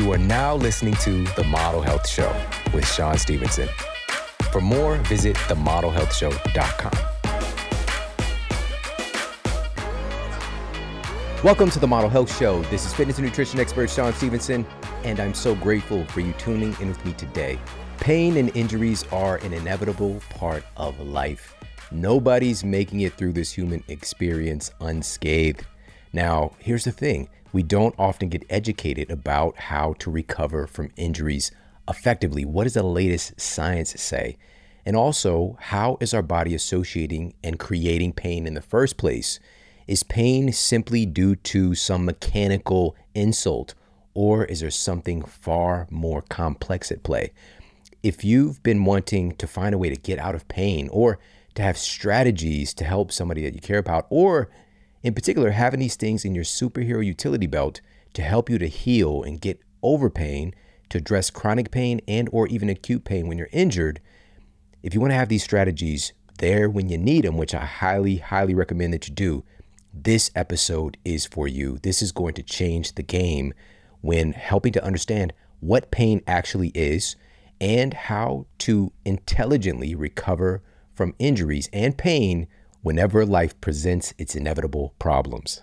[0.00, 2.34] You are now listening to The Model Health Show
[2.72, 3.68] with Shawn Stevenson.
[4.50, 6.92] For more, visit themodelhealthshow.com.
[11.44, 12.62] Welcome to The Model Health Show.
[12.70, 14.64] This is fitness and nutrition expert Shawn Stevenson,
[15.04, 17.58] and I'm so grateful for you tuning in with me today.
[17.98, 21.54] Pain and injuries are an inevitable part of life.
[21.92, 25.66] Nobody's making it through this human experience unscathed.
[26.14, 31.50] Now, here's the thing we don't often get educated about how to recover from injuries
[31.88, 32.44] effectively.
[32.44, 34.38] What does the latest science say?
[34.86, 39.38] And also, how is our body associating and creating pain in the first place?
[39.86, 43.74] Is pain simply due to some mechanical insult,
[44.14, 47.32] or is there something far more complex at play?
[48.02, 51.18] If you've been wanting to find a way to get out of pain, or
[51.56, 54.48] to have strategies to help somebody that you care about, or
[55.02, 57.80] in particular, having these things in your superhero utility belt
[58.14, 60.54] to help you to heal and get over pain,
[60.90, 64.00] to address chronic pain and or even acute pain when you're injured.
[64.82, 68.16] If you want to have these strategies there when you need them, which I highly,
[68.16, 69.44] highly recommend that you do,
[69.92, 71.78] this episode is for you.
[71.82, 73.54] This is going to change the game
[74.00, 77.16] when helping to understand what pain actually is
[77.60, 80.62] and how to intelligently recover
[80.94, 82.46] from injuries and pain
[82.82, 85.62] whenever life presents its inevitable problems.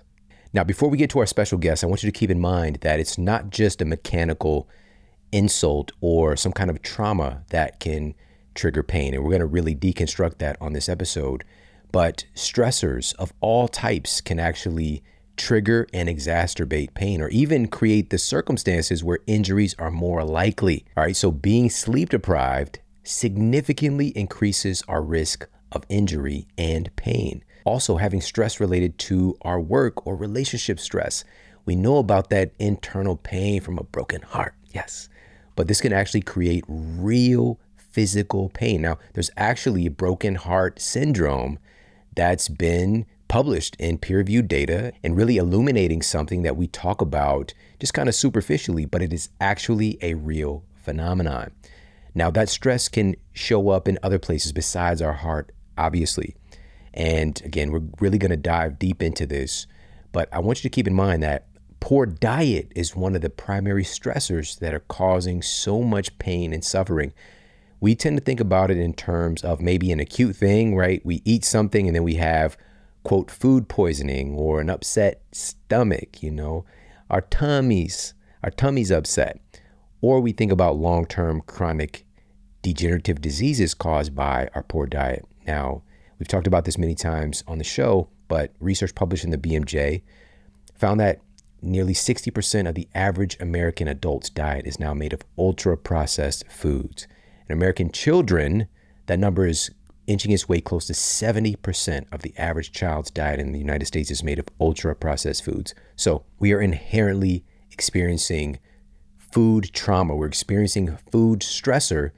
[0.53, 2.77] Now, before we get to our special guest, I want you to keep in mind
[2.81, 4.69] that it's not just a mechanical
[5.31, 8.15] insult or some kind of trauma that can
[8.55, 9.13] trigger pain.
[9.13, 11.43] And we're going to really deconstruct that on this episode.
[11.91, 15.03] But stressors of all types can actually
[15.35, 20.85] trigger and exacerbate pain or even create the circumstances where injuries are more likely.
[20.95, 27.43] All right, so being sleep deprived significantly increases our risk of injury and pain.
[27.65, 31.23] Also, having stress related to our work or relationship stress.
[31.65, 35.09] We know about that internal pain from a broken heart, yes,
[35.55, 38.83] but this can actually create real physical pain.
[38.83, 41.59] Now, there's actually a broken heart syndrome
[42.15, 47.53] that's been published in peer reviewed data and really illuminating something that we talk about
[47.79, 51.51] just kind of superficially, but it is actually a real phenomenon.
[52.15, 56.35] Now, that stress can show up in other places besides our heart obviously.
[56.93, 59.67] And again, we're really going to dive deep into this,
[60.11, 61.47] but I want you to keep in mind that
[61.79, 66.63] poor diet is one of the primary stressors that are causing so much pain and
[66.63, 67.13] suffering.
[67.79, 71.05] We tend to think about it in terms of maybe an acute thing, right?
[71.05, 72.57] We eat something and then we have,
[73.03, 76.65] quote, food poisoning or an upset stomach, you know,
[77.09, 79.39] our tummies, our tummy's upset.
[80.01, 82.05] Or we think about long term chronic
[82.61, 85.25] degenerative diseases caused by our poor diet.
[85.47, 85.83] Now,
[86.19, 90.03] we've talked about this many times on the show, but research published in the BMJ
[90.75, 91.21] found that
[91.61, 97.07] nearly 60% of the average American adult's diet is now made of ultra processed foods.
[97.49, 98.67] In American children,
[99.07, 99.71] that number is
[100.05, 104.11] inching its way close to 70% of the average child's diet in the United States
[104.11, 105.73] is made of ultra processed foods.
[105.95, 108.59] So we are inherently experiencing
[109.17, 110.15] food trauma.
[110.15, 112.11] We're experiencing food stressor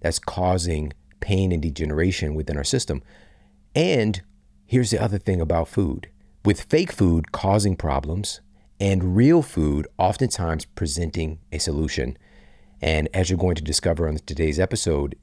[0.00, 0.92] that's causing
[1.24, 3.02] pain and degeneration within our system.
[3.74, 4.20] And
[4.66, 6.10] here's the other thing about food
[6.44, 8.42] with fake food causing problems
[8.78, 12.18] and real food oftentimes presenting a solution.
[12.82, 15.16] And as you're going to discover on today's episode,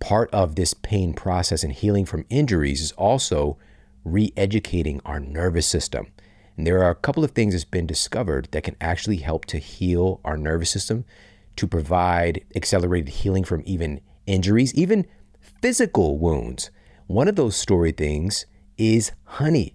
[0.00, 3.56] part of this pain process and healing from injuries is also
[4.04, 6.08] re educating our nervous system.
[6.56, 9.58] And there are a couple of things that's been discovered that can actually help to
[9.58, 11.04] heal our nervous system,
[11.54, 15.06] to provide accelerated healing from even injuries, even
[15.64, 16.70] physical wounds.
[17.06, 18.44] One of those story things
[18.76, 19.74] is honey.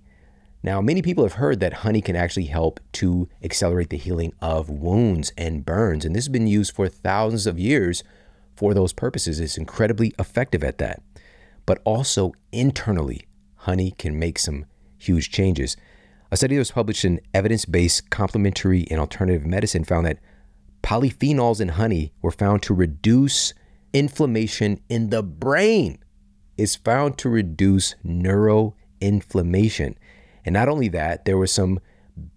[0.62, 4.70] Now, many people have heard that honey can actually help to accelerate the healing of
[4.70, 8.04] wounds and burns, and this has been used for thousands of years
[8.56, 9.40] for those purposes.
[9.40, 11.02] It's incredibly effective at that.
[11.66, 13.26] But also internally,
[13.56, 14.66] honey can make some
[15.00, 15.76] huge changes.
[16.32, 20.20] A study that was published in Evidence Based Complementary and Alternative Medicine found that
[20.84, 23.56] polyphenols in honey were found to reduce
[23.94, 26.00] inflammation in the brain
[26.58, 29.96] is found to reduce neuroinflammation.
[30.46, 31.80] And not only that, there were some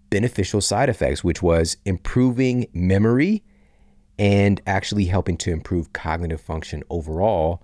[0.09, 3.43] beneficial side effects, which was improving memory
[4.19, 7.63] and actually helping to improve cognitive function overall.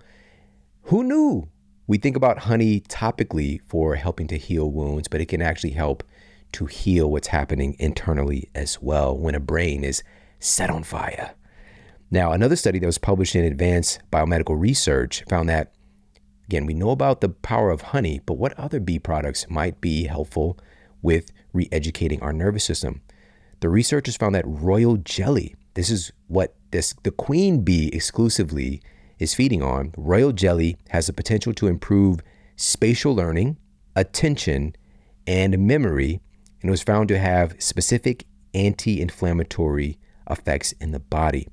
[0.84, 1.48] Who knew?
[1.86, 6.02] We think about honey topically for helping to heal wounds, but it can actually help
[6.52, 10.02] to heal what's happening internally as well when a brain is
[10.40, 11.34] set on fire.
[12.10, 15.72] Now, another study that was published in Advanced Biomedical Research found that,
[16.46, 20.04] again, we know about the power of honey, but what other bee products might be
[20.04, 20.58] helpful
[21.02, 23.02] with re educating our nervous system?
[23.60, 28.82] The researchers found that royal jelly this is what this the queen bee exclusively
[29.18, 29.92] is feeding on.
[29.96, 32.20] Royal jelly has the potential to improve
[32.56, 33.56] spatial learning,
[33.94, 34.74] attention,
[35.26, 36.20] and memory,
[36.62, 39.98] and was found to have specific anti-inflammatory
[40.28, 41.46] effects in the body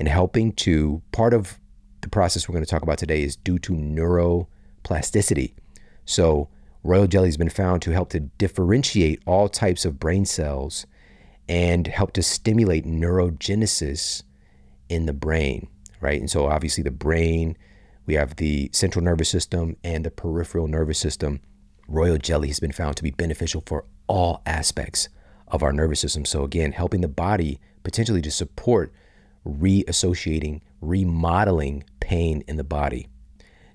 [0.00, 1.60] and helping to part of
[2.00, 5.52] the process we're going to talk about today is due to neuroplasticity.
[6.06, 6.48] So,
[6.82, 10.86] royal jelly has been found to help to differentiate all types of brain cells
[11.50, 14.22] and help to stimulate neurogenesis
[14.88, 15.68] in the brain,
[16.00, 16.18] right?
[16.18, 17.58] And so, obviously, the brain,
[18.06, 21.40] we have the central nervous system and the peripheral nervous system.
[21.86, 25.10] Royal jelly has been found to be beneficial for all aspects
[25.48, 26.24] of our nervous system.
[26.24, 28.94] So, again, helping the body potentially to support
[29.46, 33.08] reassociating, remodeling pain in the body.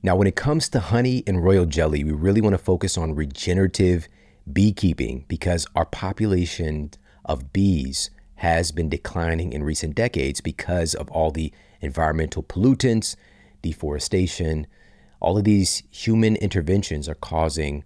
[0.03, 3.15] Now, when it comes to honey and royal jelly, we really want to focus on
[3.15, 4.07] regenerative
[4.51, 6.91] beekeeping because our population
[7.23, 11.51] of bees has been declining in recent decades because of all the
[11.81, 13.15] environmental pollutants,
[13.61, 14.67] deforestation.
[15.19, 17.83] All of these human interventions are causing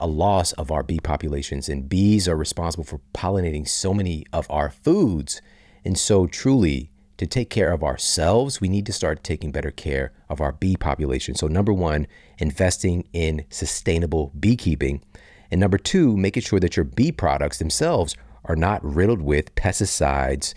[0.00, 4.46] a loss of our bee populations, and bees are responsible for pollinating so many of
[4.48, 5.42] our foods.
[5.84, 10.12] And so, truly, to take care of ourselves, we need to start taking better care
[10.28, 11.34] of our bee population.
[11.34, 12.06] So, number one,
[12.38, 15.02] investing in sustainable beekeeping.
[15.50, 20.54] And number two, making sure that your bee products themselves are not riddled with pesticides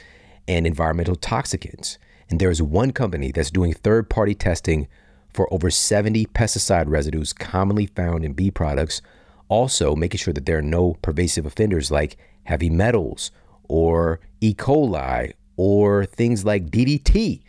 [0.48, 1.98] and environmental toxicants.
[2.30, 4.88] And there is one company that's doing third party testing
[5.34, 9.02] for over 70 pesticide residues commonly found in bee products,
[9.48, 13.32] also making sure that there are no pervasive offenders like heavy metals
[13.68, 14.54] or E.
[14.54, 17.42] coli or things like DDT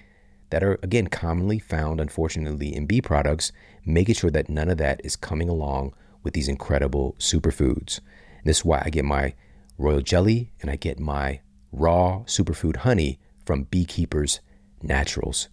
[0.50, 3.52] that are, again, commonly found, unfortunately, in bee products,
[3.84, 8.00] making sure that none of that is coming along with these incredible superfoods.
[8.38, 9.34] And this is why I get my
[9.78, 11.40] royal jelly and I get my
[11.72, 14.40] raw superfood honey from Beekeepers
[14.82, 15.48] Naturals.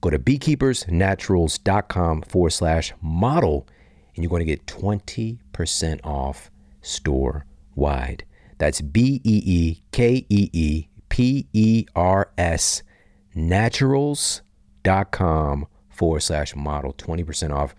[0.00, 3.66] Go to beekeepersnaturals.com forward slash model
[4.14, 6.50] and you're going to get 20% off
[6.80, 7.44] store
[7.74, 8.24] wide.
[8.58, 12.82] That's B E E K E E P E R S
[13.34, 17.74] naturals.com forward slash model 20% off.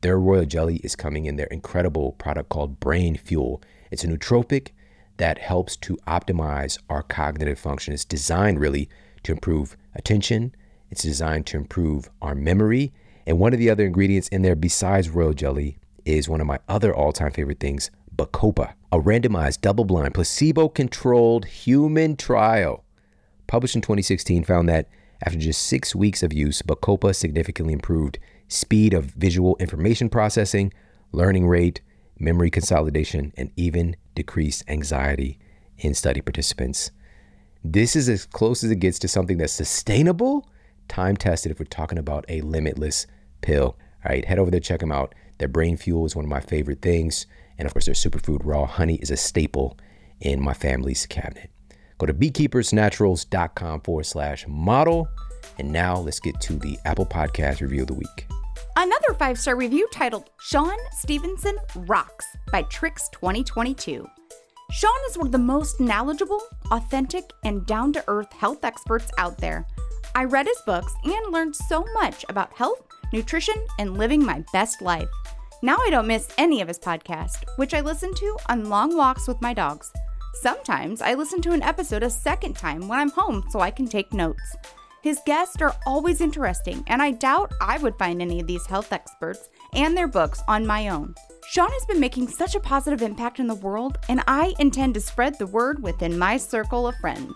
[0.00, 3.62] Their royal jelly is coming in their incredible product called Brain Fuel.
[3.90, 4.70] It's a nootropic
[5.16, 7.94] that helps to optimize our cognitive function.
[7.94, 8.88] It's designed really
[9.22, 10.54] to improve attention,
[10.90, 12.92] it's designed to improve our memory.
[13.26, 16.60] And one of the other ingredients in there, besides royal jelly, is one of my
[16.68, 22.84] other all time favorite things, Bacopa, a randomized, double blind, placebo controlled human trial
[23.46, 24.88] published in 2016 found that
[25.24, 28.18] after just six weeks of use, Bacopa significantly improved
[28.48, 30.72] speed of visual information processing,
[31.12, 31.80] learning rate,
[32.18, 35.38] memory consolidation, and even decreased anxiety
[35.78, 36.90] in study participants.
[37.64, 40.48] This is as close as it gets to something that's sustainable,
[40.88, 43.06] time tested if we're talking about a limitless
[43.40, 43.76] pill.
[44.04, 45.14] All right, head over there, check them out.
[45.38, 47.26] Their brain fuel is one of my favorite things.
[47.58, 49.78] And of course, their superfood raw honey is a staple
[50.20, 51.50] in my family's cabinet.
[51.98, 55.08] Go to beekeepersnaturals.com forward slash model.
[55.58, 58.26] And now let's get to the Apple Podcast review of the week.
[58.76, 64.06] Another five star review titled Shawn Stevenson Rocks by Tricks 2022.
[64.70, 66.42] Shawn is one of the most knowledgeable,
[66.72, 69.66] authentic, and down to earth health experts out there.
[70.14, 72.82] I read his books and learned so much about health,
[73.12, 75.08] nutrition, and living my best life.
[75.62, 79.26] Now I don't miss any of his podcasts, which I listen to on long walks
[79.26, 79.90] with my dogs.
[80.42, 83.88] Sometimes I listen to an episode a second time when I'm home so I can
[83.88, 84.56] take notes.
[85.02, 88.92] His guests are always interesting, and I doubt I would find any of these health
[88.92, 91.14] experts and their books on my own.
[91.48, 95.00] Shawn has been making such a positive impact in the world, and I intend to
[95.00, 97.32] spread the word within my circle of friends.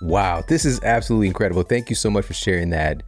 [0.00, 1.62] Wow, this is absolutely incredible.
[1.62, 3.02] Thank you so much for sharing that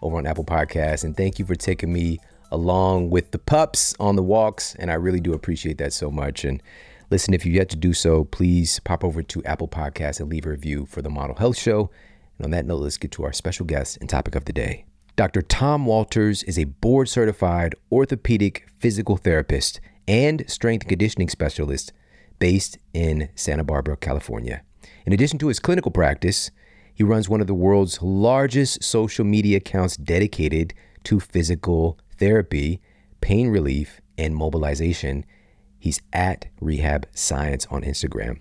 [0.00, 4.16] over on Apple Podcasts, and thank you for taking me along with the pups on
[4.16, 6.44] the walks, and I really do appreciate that so much.
[6.44, 6.62] And
[7.08, 10.44] Listen, if you've yet to do so, please pop over to Apple Podcasts and leave
[10.44, 11.88] a review for the Model Health Show.
[12.36, 14.86] And on that note, let's get to our special guest and topic of the day.
[15.14, 15.40] Dr.
[15.40, 21.92] Tom Walters is a board certified orthopedic physical therapist and strength conditioning specialist
[22.40, 24.62] based in Santa Barbara, California.
[25.06, 26.50] In addition to his clinical practice,
[26.92, 30.74] he runs one of the world's largest social media accounts dedicated
[31.04, 32.80] to physical therapy,
[33.20, 35.24] pain relief, and mobilization
[35.86, 38.40] He's at Rehab Science on Instagram.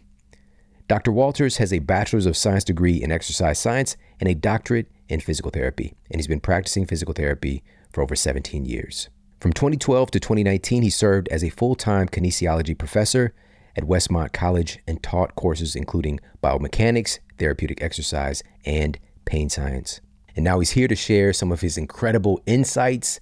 [0.87, 1.11] Dr.
[1.11, 5.51] Walters has a Bachelor's of Science degree in exercise science and a doctorate in physical
[5.51, 9.09] therapy, and he's been practicing physical therapy for over 17 years.
[9.39, 13.33] From 2012 to 2019, he served as a full time kinesiology professor
[13.75, 20.01] at Westmont College and taught courses including biomechanics, therapeutic exercise, and pain science.
[20.35, 23.19] And now he's here to share some of his incredible insights,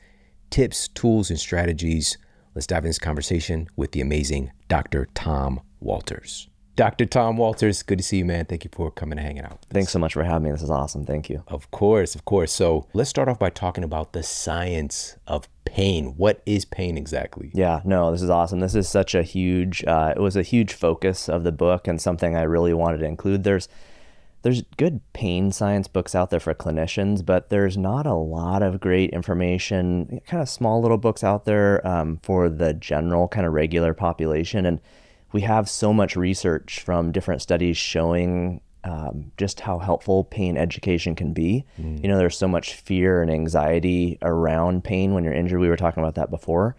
[0.54, 2.16] tips, tools, and strategies.
[2.54, 5.08] Let's dive into this conversation with the amazing Dr.
[5.16, 6.48] Tom Walters.
[6.76, 7.08] Dr.
[7.08, 8.46] Tom Walters, good to see you, man.
[8.46, 9.66] Thank you for coming and hanging out.
[9.72, 10.52] Thanks so much for having me.
[10.52, 11.08] This is awesome.
[11.08, 11.44] Thank you.
[11.48, 12.52] Of course, of course.
[12.52, 16.14] So let's start off by talking about the science of pain.
[16.18, 17.50] What is pain exactly?
[17.56, 18.60] Yeah, no, this is awesome.
[18.60, 22.00] This is such a huge, uh, it was a huge focus of the book and
[22.00, 23.44] something I really wanted to include.
[23.44, 23.68] There's,
[24.44, 28.82] there's good pain science books out there for clinicians, but there's not a lot of
[28.82, 33.54] great information, kind of small little books out there um, for the general kind of
[33.54, 34.66] regular population.
[34.66, 34.82] And
[35.32, 41.16] we have so much research from different studies showing um, just how helpful pain education
[41.16, 41.64] can be.
[41.80, 42.04] Mm.
[42.04, 45.62] You know, there's so much fear and anxiety around pain when you're injured.
[45.62, 46.76] We were talking about that before.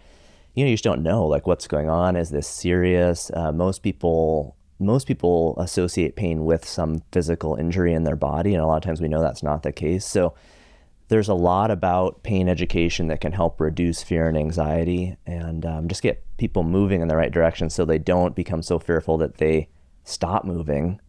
[0.52, 2.14] You know, you just don't know like what's going on.
[2.14, 3.30] Is this serious?
[3.32, 8.62] Uh, most people most people associate pain with some physical injury in their body, and
[8.62, 10.04] a lot of times we know that's not the case.
[10.04, 10.34] So
[11.08, 15.88] there's a lot about pain education that can help reduce fear and anxiety and um,
[15.88, 19.36] just get people moving in the right direction so they don't become so fearful that
[19.36, 19.68] they
[20.04, 21.00] stop moving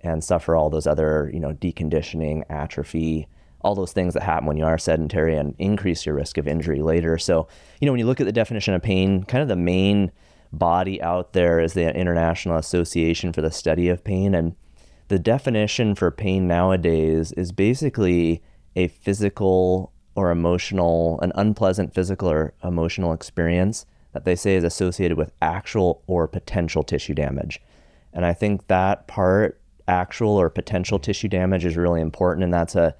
[0.00, 3.28] and suffer all those other, you know, deconditioning, atrophy,
[3.62, 6.80] all those things that happen when you are sedentary and increase your risk of injury
[6.80, 7.18] later.
[7.18, 7.46] So,
[7.80, 10.10] you know, when you look at the definition of pain, kind of the main
[10.52, 14.34] body out there is the International Association for the Study of Pain.
[14.34, 14.54] And
[15.08, 18.42] the definition for pain nowadays is basically
[18.76, 25.16] a physical or emotional, an unpleasant physical or emotional experience that they say is associated
[25.16, 27.60] with actual or potential tissue damage.
[28.12, 32.44] And I think that part, actual or potential tissue damage, is really important.
[32.44, 32.94] And that's a,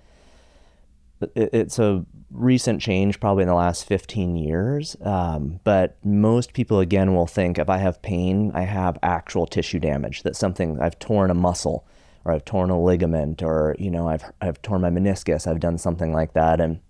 [1.35, 4.97] it's a recent change probably in the last 15 years.
[5.03, 9.79] Um, but most people, again, will think if I have pain, I have actual tissue
[9.79, 11.87] damage, that something, I've torn a muscle
[12.25, 15.79] or I've torn a ligament or you know I've I've torn my meniscus, I've done
[15.79, 16.81] something like that and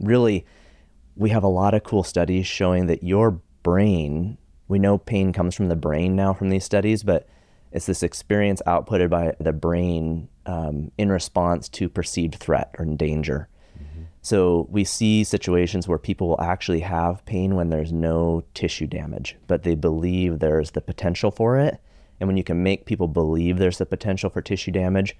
[0.00, 0.46] really
[1.16, 5.54] we have a lot of cool studies showing that your brain, we know pain comes
[5.54, 7.28] from the brain now from these studies, but
[7.70, 13.48] it's this experience outputted by the brain um, in response to perceived threat or danger.
[14.24, 19.36] So we see situations where people will actually have pain when there's no tissue damage,
[19.46, 21.78] but they believe there's the potential for it.
[22.18, 25.14] And when you can make people believe there's the potential for tissue damage,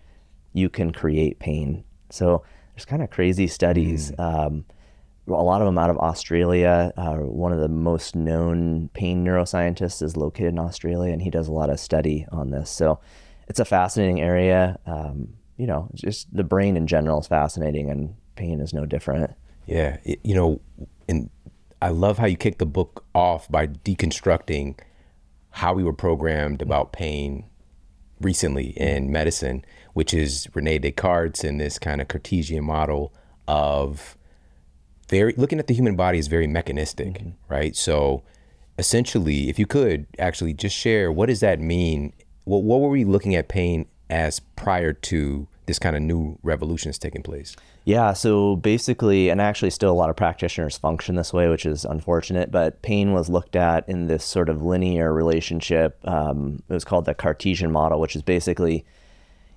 [0.55, 1.85] you can create pain.
[2.09, 2.45] So
[2.75, 4.11] there's kind of crazy studies.
[4.13, 4.25] Mm.
[4.25, 4.65] Um,
[5.29, 6.91] a lot of them out of Australia.
[6.97, 11.49] Uh, one of the most known pain neuroscientists is located in Australia, and he does
[11.49, 12.71] a lot of study on this.
[12.71, 13.01] So
[13.49, 14.79] it's a fascinating area.
[14.87, 19.33] Um, you know, just the brain in general is fascinating, and pain is no different.
[19.67, 20.61] Yeah, it, you know,
[21.09, 21.31] and
[21.81, 24.79] I love how you kick the book off by deconstructing
[25.50, 27.45] how we were programmed about pain
[28.21, 33.12] recently in medicine, which is Rene Descartes and this kind of Cartesian model
[33.47, 34.17] of
[35.09, 37.31] very looking at the human body is very mechanistic, mm-hmm.
[37.49, 37.76] right?
[37.76, 38.23] So
[38.79, 42.12] essentially, if you could actually just share what does that mean?
[42.45, 46.90] What what were we looking at pain as prior to this kind of new revolution
[46.90, 47.56] is taking place?
[47.85, 51.85] Yeah, so basically, and actually, still a lot of practitioners function this way, which is
[51.85, 52.50] unfortunate.
[52.50, 55.99] But pain was looked at in this sort of linear relationship.
[56.04, 58.85] Um, it was called the Cartesian model, which is basically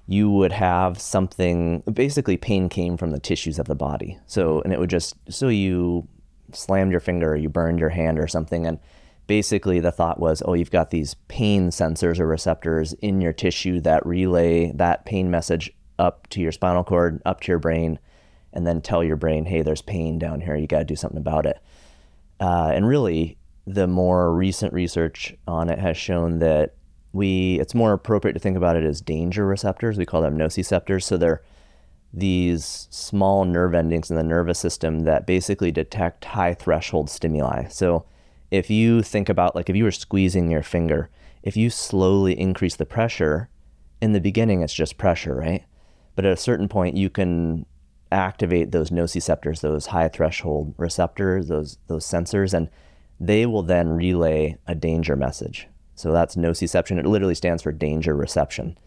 [0.07, 1.81] you would have something.
[1.91, 4.17] Basically, pain came from the tissues of the body.
[4.27, 6.07] So, and it would just so you
[6.53, 8.79] slammed your finger, or you burned your hand, or something, and
[9.27, 13.79] basically the thought was, oh, you've got these pain sensors or receptors in your tissue
[13.81, 17.99] that relay that pain message up to your spinal cord, up to your brain
[18.53, 20.55] and then tell your brain, hey, there's pain down here.
[20.55, 21.59] You got to do something about it.
[22.39, 26.73] Uh, and really, the more recent research on it has shown that
[27.13, 29.97] we it's more appropriate to think about it as danger receptors.
[29.97, 31.03] We call them nociceptors.
[31.03, 31.41] So they're
[32.13, 37.67] these small nerve endings in the nervous system that basically detect high threshold stimuli.
[37.67, 38.05] So
[38.49, 41.09] if you think about like if you were squeezing your finger,
[41.43, 43.49] if you slowly increase the pressure,
[44.01, 45.63] in the beginning it's just pressure, right?
[46.17, 47.67] But at a certain point you can
[48.11, 52.69] activate those nociceptors, those high threshold receptors, those those sensors, and
[53.19, 55.67] they will then relay a danger message.
[55.93, 56.97] So that's nociception.
[56.97, 58.79] It literally stands for danger reception.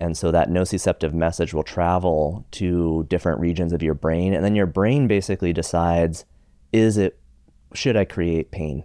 [0.00, 4.54] And so that nociceptive message will travel to different regions of your brain, and then
[4.54, 6.24] your brain basically decides,
[6.72, 7.18] is it
[7.72, 8.84] should I create pain?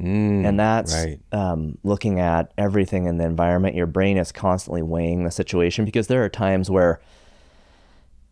[0.00, 1.20] Mm, and that's right.
[1.32, 3.76] um, looking at everything in the environment.
[3.76, 7.00] Your brain is constantly weighing the situation because there are times where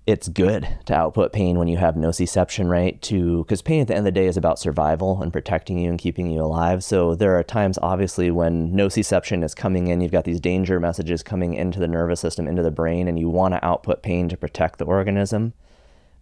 [0.07, 3.01] it's good to output pain when you have nociception, right?
[3.03, 5.91] To because pain at the end of the day is about survival and protecting you
[5.91, 6.83] and keeping you alive.
[6.83, 11.23] So there are times, obviously, when nociception is coming in, you've got these danger messages
[11.23, 14.37] coming into the nervous system, into the brain, and you want to output pain to
[14.39, 15.53] protect the organism.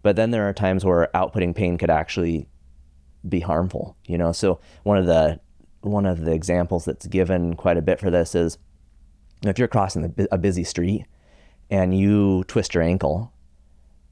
[0.03, 2.49] But then there are times where outputting pain could actually
[3.27, 3.95] be harmful.
[4.05, 5.39] You know, so one of the
[5.81, 8.57] one of the examples that's given quite a bit for this is
[9.43, 11.05] if you're crossing a busy street
[11.69, 13.31] and you twist your ankle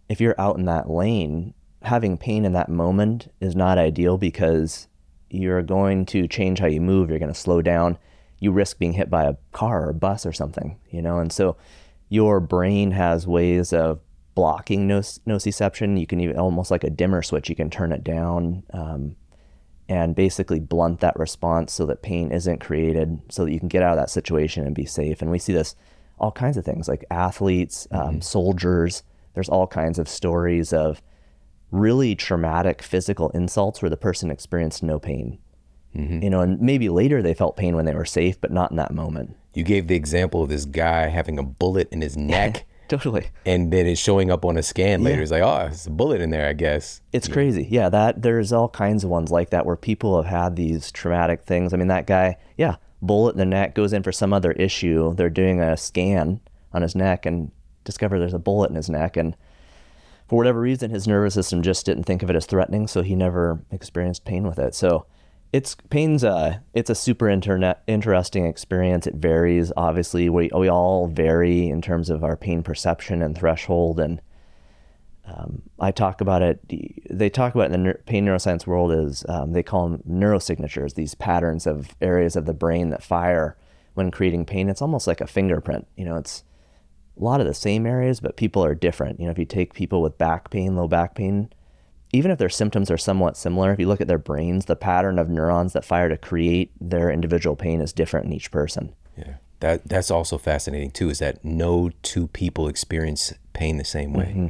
[0.09, 4.87] if you're out in that lane, having pain in that moment is not ideal because
[5.29, 7.09] you're going to change how you move.
[7.09, 7.97] You're going to slow down.
[8.39, 11.19] You risk being hit by a car or a bus or something, you know?
[11.19, 11.57] And so
[12.09, 13.99] your brain has ways of
[14.35, 15.99] blocking nociception.
[15.99, 19.15] You can even almost like a dimmer switch, you can turn it down um,
[19.89, 23.83] and basically blunt that response so that pain isn't created so that you can get
[23.83, 25.21] out of that situation and be safe.
[25.21, 25.75] And we see this
[26.19, 28.19] all kinds of things like athletes, um, mm-hmm.
[28.21, 29.03] soldiers
[29.35, 31.01] there's all kinds of stories of
[31.69, 35.37] really traumatic physical insults where the person experienced no pain.
[35.95, 36.23] Mm-hmm.
[36.23, 38.77] You know, and maybe later they felt pain when they were safe, but not in
[38.77, 39.35] that moment.
[39.53, 42.65] You gave the example of this guy having a bullet in his neck.
[42.89, 43.27] totally.
[43.45, 45.17] And then it's showing up on a scan later.
[45.17, 45.23] Yeah.
[45.23, 47.01] It's like, oh, it's a bullet in there, I guess.
[47.11, 47.33] It's yeah.
[47.33, 47.67] crazy.
[47.69, 51.43] Yeah, that there's all kinds of ones like that where people have had these traumatic
[51.43, 51.73] things.
[51.73, 55.13] I mean, that guy, yeah, bullet in the neck goes in for some other issue.
[55.15, 56.41] They're doing a scan
[56.73, 57.51] on his neck and
[57.83, 59.17] discover there's a bullet in his neck.
[59.17, 59.35] And
[60.27, 63.15] for whatever reason, his nervous system just didn't think of it as threatening, so he
[63.15, 64.75] never experienced pain with it.
[64.75, 65.05] So
[65.55, 66.25] it's pain's
[66.73, 69.07] it's a super internet interesting experience.
[69.07, 70.27] It varies obviously.
[70.27, 74.01] We we all vary in terms of our pain perception and threshold.
[74.01, 74.21] And
[75.25, 76.59] um, I talk about it.
[77.09, 80.95] They talk about in the pain neuroscience world is um, they call them neurosignatures.
[80.95, 83.55] These patterns of areas of the brain that fire
[83.93, 84.67] when creating pain.
[84.67, 85.87] It's almost like a fingerprint.
[85.95, 86.43] You know, it's
[87.17, 89.21] a lot of the same areas, but people are different.
[89.21, 91.49] You know, if you take people with back pain, low back pain,
[92.11, 95.19] even if their symptoms are somewhat similar, if you look at their brains, the pattern
[95.19, 98.93] of neurons that fire to create their individual pain is different in each person.
[99.17, 99.35] Yeah.
[99.59, 104.25] That that's also fascinating too, is that no two people experience pain the same way.
[104.25, 104.47] Mm-hmm.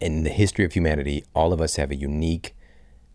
[0.00, 2.54] In the history of humanity, all of us have a unique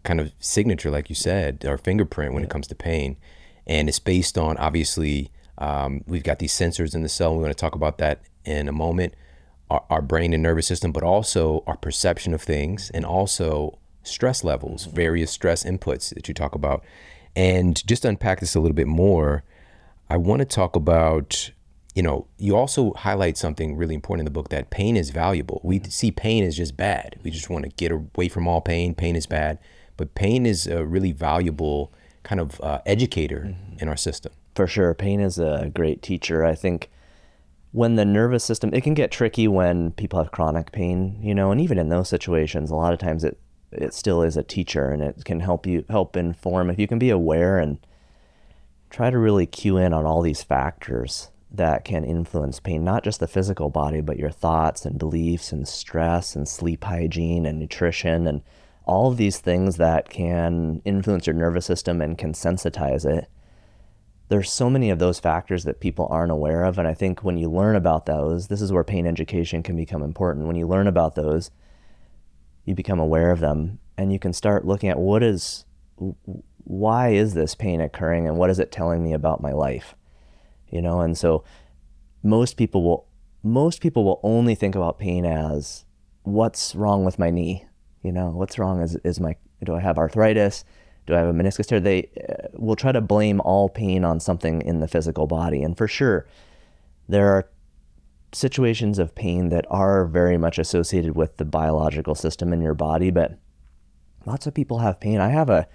[0.04, 2.48] kind of signature, like you said, our fingerprint when yeah.
[2.48, 3.18] it comes to pain.
[3.66, 7.36] And it's based on obviously um, we've got these sensors in the cell.
[7.36, 9.16] We want to talk about that in a moment
[9.70, 14.44] our, our brain and nervous system, but also our perception of things and also stress
[14.44, 16.84] levels, various stress inputs that you talk about.
[17.36, 19.44] And just to unpack this a little bit more,
[20.10, 21.52] I want to talk about,
[21.96, 25.60] you know, you also highlight something really important in the book that pain is valuable.
[25.64, 27.18] We see pain as just bad.
[27.24, 28.94] We just want to get away from all pain.
[28.96, 29.58] Pain is bad.
[29.98, 31.92] But pain is a really valuable
[32.24, 33.80] kind of uh, educator mm-hmm.
[33.80, 34.32] in our system.
[34.56, 34.94] For sure.
[34.94, 36.46] Pain is a great teacher.
[36.46, 36.90] I think
[37.76, 41.52] when the nervous system it can get tricky when people have chronic pain you know
[41.52, 43.38] and even in those situations a lot of times it
[43.74, 46.98] it still is a teacher and it can help you help inform if you can
[46.98, 47.78] be aware and
[48.90, 53.20] try to really cue in on all these factors that can influence pain not just
[53.20, 58.26] the physical body but your thoughts and beliefs and stress and sleep hygiene and nutrition
[58.26, 58.42] and
[58.86, 63.28] all of these things that can influence your nervous system and can sensitize it
[64.28, 66.80] there's so many of those factors that people aren't aware of.
[66.80, 70.02] And I think when you learn about those, this is where pain education can become
[70.02, 70.48] important.
[70.48, 71.52] When you learn about those,
[72.64, 75.66] you become aware of them and you can start looking at what is,
[76.64, 79.96] why is this pain occurring and what is it telling me about my life?
[80.70, 81.44] You know, and so
[82.24, 83.08] most people will,
[83.44, 85.86] most people will only think about pain as
[86.24, 87.66] what's wrong with my knee?
[88.02, 90.66] You know, what's wrong is, is my, do I have arthritis?
[91.06, 91.80] Do I have a meniscus tear?
[91.80, 95.62] They uh, will try to blame all pain on something in the physical body.
[95.62, 96.26] And for sure,
[97.08, 97.50] there are
[98.34, 103.12] situations of pain that are very much associated with the biological system in your body,
[103.12, 103.38] but
[104.26, 105.20] lots of people have pain.
[105.20, 105.68] I have a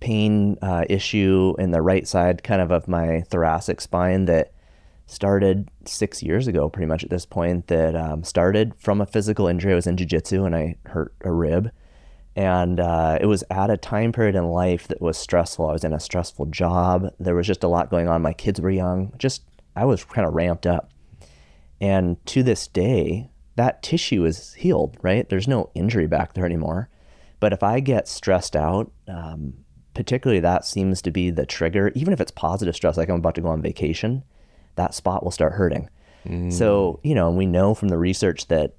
[0.00, 4.52] pain uh, issue in the right side, kind of of my thoracic spine that
[5.06, 7.66] started six years ago, pretty much at this point.
[7.66, 9.72] That um, started from a physical injury.
[9.72, 11.70] I was in jiu-jitsu and I hurt a rib
[12.36, 15.68] and uh, it was at a time period in life that was stressful.
[15.68, 17.08] I was in a stressful job.
[17.20, 18.22] There was just a lot going on.
[18.22, 19.12] My kids were young.
[19.18, 19.44] Just
[19.76, 20.90] I was kind of ramped up.
[21.80, 24.96] And to this day, that tissue is healed.
[25.02, 25.28] Right?
[25.28, 26.88] There's no injury back there anymore.
[27.38, 29.54] But if I get stressed out, um,
[29.94, 31.92] particularly that seems to be the trigger.
[31.94, 34.24] Even if it's positive stress, like I'm about to go on vacation,
[34.74, 35.88] that spot will start hurting.
[36.26, 36.52] Mm.
[36.52, 38.74] So you know, we know from the research that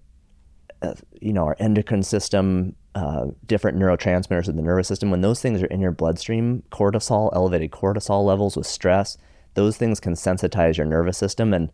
[1.21, 5.61] you know our endocrine system uh, different neurotransmitters in the nervous system, when those things
[5.61, 9.17] are in your bloodstream, cortisol, elevated cortisol levels with stress,
[9.55, 11.53] those things can sensitize your nervous system.
[11.53, 11.71] And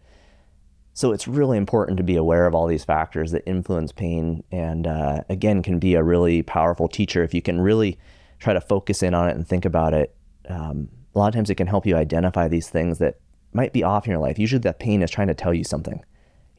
[0.94, 4.88] So it's really important to be aware of all these factors that influence pain, and
[4.88, 7.98] uh, again, can be a really powerful teacher if you can really
[8.40, 10.16] try to focus in on it and think about it.
[10.50, 13.20] Um, a lot of times, it can help you identify these things that
[13.54, 14.40] might be off in your life.
[14.40, 16.04] Usually, that pain is trying to tell you something.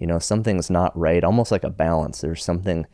[0.02, 2.22] You know, something's not right, almost like a balance.
[2.22, 2.86] There's something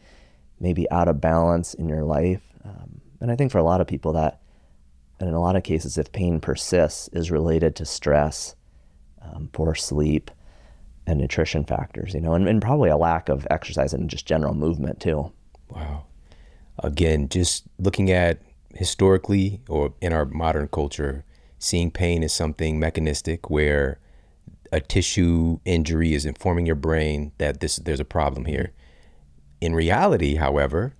[0.61, 3.87] maybe out of balance in your life, um, and I think for a lot of
[3.87, 4.43] people that,
[5.19, 8.57] and in a lot of cases, if pain persists, is related to stress,
[9.23, 10.31] um, poor sleep
[11.07, 14.53] and nutrition factors, you know, and, and probably a lack of exercise and just general
[14.53, 15.33] movement too.
[15.71, 16.05] Wow.
[16.81, 18.43] Again, just looking at
[18.75, 21.25] historically or in our modern culture,
[21.59, 23.99] seeing pain as something mechanistic where
[24.73, 28.73] a tissue injury is informing your brain that this there's a problem here.
[29.61, 30.95] In reality, however,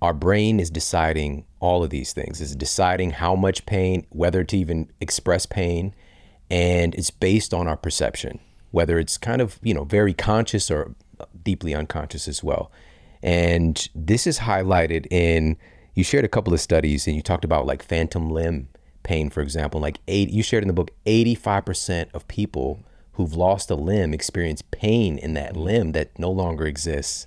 [0.00, 2.40] our brain is deciding all of these things.
[2.40, 5.94] It's deciding how much pain, whether to even express pain,
[6.50, 10.94] and it's based on our perception whether it's kind of you know very conscious or
[11.42, 12.70] deeply unconscious as well
[13.22, 15.56] and this is highlighted in
[15.94, 18.68] you shared a couple of studies and you talked about like phantom limb
[19.06, 22.80] pain for example like eight you shared in the book 85% of people
[23.12, 27.26] who've lost a limb experience pain in that limb that no longer exists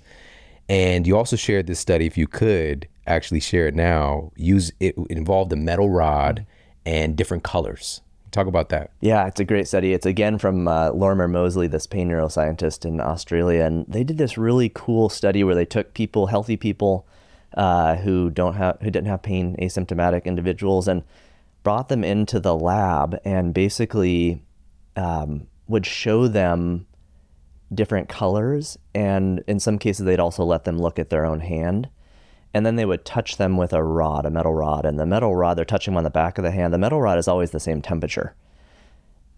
[0.68, 4.94] and you also shared this study if you could actually share it now use it,
[4.96, 6.46] it involved a metal rod
[6.84, 8.92] and different colors Talk about that.
[9.00, 9.92] Yeah, it's a great study.
[9.92, 14.38] It's again from uh, Lorimer Moseley, this pain neuroscientist in Australia, and they did this
[14.38, 17.06] really cool study where they took people, healthy people,
[17.54, 21.02] uh, who don't have who didn't have pain, asymptomatic individuals, and
[21.62, 24.44] brought them into the lab and basically
[24.96, 26.86] um, would show them
[27.72, 31.88] different colors, and in some cases they'd also let them look at their own hand
[32.52, 34.84] and then they would touch them with a rod, a metal rod.
[34.84, 36.74] And the metal rod, they're touching on the back of the hand.
[36.74, 38.34] The metal rod is always the same temperature.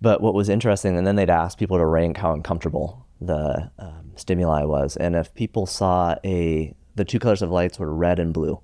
[0.00, 4.12] But what was interesting, and then they'd ask people to rank how uncomfortable the um,
[4.16, 4.96] stimuli was.
[4.96, 8.60] And if people saw a, the two colors of lights were red and blue.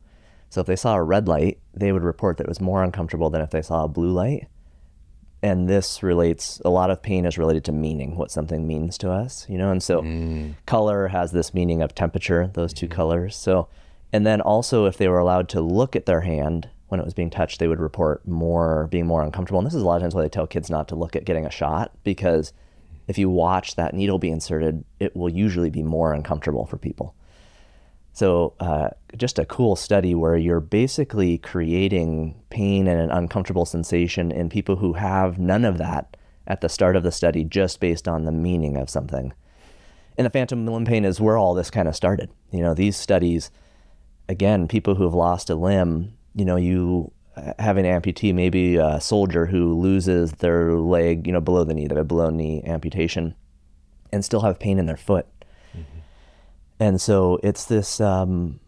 [0.50, 3.30] So if they saw a red light, they would report that it was more uncomfortable
[3.30, 4.46] than if they saw a blue light.
[5.42, 9.10] And this relates, a lot of pain is related to meaning, what something means to
[9.12, 9.70] us, you know?
[9.70, 10.54] And so mm.
[10.66, 12.94] color has this meaning of temperature, those 2 mm-hmm.
[12.94, 13.36] colors.
[13.36, 13.68] So
[14.12, 17.14] and then also, if they were allowed to look at their hand when it was
[17.14, 19.58] being touched, they would report more being more uncomfortable.
[19.58, 21.26] And this is a lot of times why they tell kids not to look at
[21.26, 22.52] getting a shot because
[23.06, 27.14] if you watch that needle be inserted, it will usually be more uncomfortable for people.
[28.18, 34.32] So, uh, just a cool study where you're basically creating pain and an uncomfortable sensation
[34.32, 38.08] in people who have none of that at the start of the study just based
[38.08, 39.32] on the meaning of something.
[40.16, 42.28] And the phantom limb pain is where all this kind of started.
[42.50, 43.52] You know, these studies
[44.28, 47.12] again, people who have lost a limb, you know, you
[47.60, 51.86] have an amputee, maybe a soldier who loses their leg, you know, below the knee,
[51.86, 53.36] they have a below knee amputation,
[54.10, 55.28] and still have pain in their foot.
[56.80, 58.60] And so it's this, um,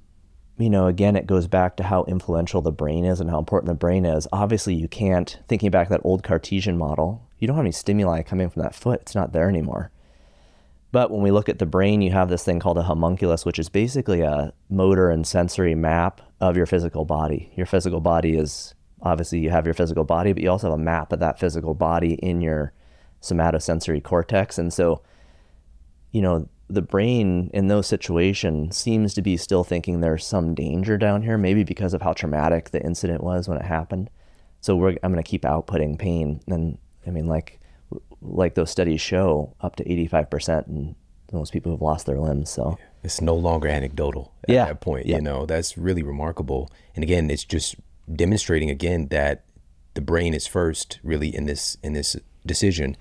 [0.59, 3.68] you know, again, it goes back to how influential the brain is and how important
[3.68, 4.27] the brain is.
[4.33, 8.23] Obviously, you can't, thinking back to that old Cartesian model, you don't have any stimuli
[8.23, 9.01] coming from that foot.
[9.03, 9.90] It's not there anymore.
[10.92, 13.61] But when we look at the brain, you have this thing called a homunculus, which
[13.61, 17.53] is basically a motor and sensory map of your physical body.
[17.57, 20.83] Your physical body is obviously you have your physical body, but you also have a
[20.83, 22.73] map of that physical body in your
[23.23, 24.59] somatosensory cortex.
[24.59, 25.03] And so,
[26.11, 30.97] you know, the brain in those situations seems to be still thinking there's some danger
[30.97, 34.09] down here, maybe because of how traumatic the incident was when it happened.
[34.61, 36.41] So we're, I'm going to keep outputting pain.
[36.47, 37.61] And I mean, like,
[38.23, 40.95] like those studies show, up to 85% in
[41.33, 42.51] those people who've lost their limbs.
[42.51, 44.67] So it's no longer anecdotal at yeah.
[44.67, 45.07] that point.
[45.07, 45.17] Yeah.
[45.17, 46.71] You know, that's really remarkable.
[46.95, 47.77] And again, it's just
[48.15, 49.45] demonstrating again that
[49.95, 52.97] the brain is first really in this in this decision.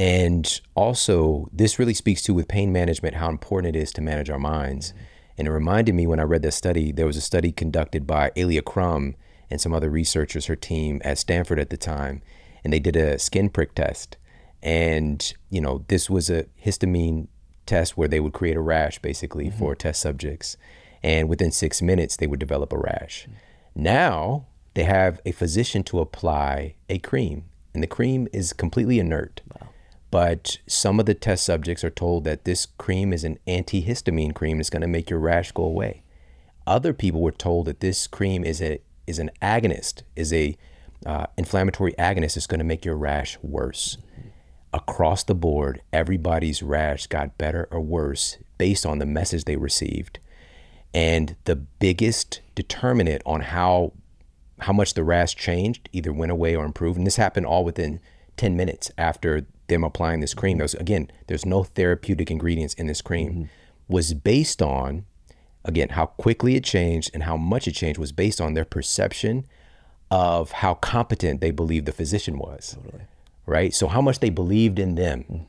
[0.00, 4.30] And also, this really speaks to with pain management how important it is to manage
[4.30, 4.94] our minds.
[5.36, 8.32] And it reminded me when I read that study, there was a study conducted by
[8.34, 9.14] Alia Crum
[9.50, 12.22] and some other researchers, her team at Stanford at the time,
[12.64, 14.16] and they did a skin prick test.
[14.62, 17.28] And, you know, this was a histamine
[17.66, 19.58] test where they would create a rash basically mm-hmm.
[19.58, 20.56] for test subjects.
[21.02, 23.24] And within six minutes, they would develop a rash.
[23.28, 23.82] Mm-hmm.
[23.82, 29.42] Now they have a physician to apply a cream, and the cream is completely inert.
[29.60, 29.68] Wow.
[30.10, 34.56] But some of the test subjects are told that this cream is an antihistamine cream
[34.56, 36.02] that's going to make your rash go away.
[36.66, 40.56] Other people were told that this cream is a is an agonist, is a
[41.04, 43.98] uh, inflammatory agonist is going to make your rash worse.
[44.72, 50.20] Across the board, everybody's rash got better or worse based on the message they received.
[50.92, 53.92] And the biggest determinant on how
[54.60, 57.98] how much the rash changed, either went away or improved, and this happened all within
[58.36, 63.00] 10 minutes after them applying this cream, there's again, there's no therapeutic ingredients in this
[63.00, 63.44] cream, mm-hmm.
[63.88, 65.06] was based on
[65.64, 69.46] again how quickly it changed and how much it changed was based on their perception
[70.10, 72.76] of how competent they believed the physician was.
[72.82, 73.04] Totally.
[73.46, 73.72] Right?
[73.72, 75.44] So how much they believed in them mm-hmm.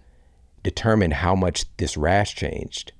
[0.63, 2.93] determined how much this rash changed.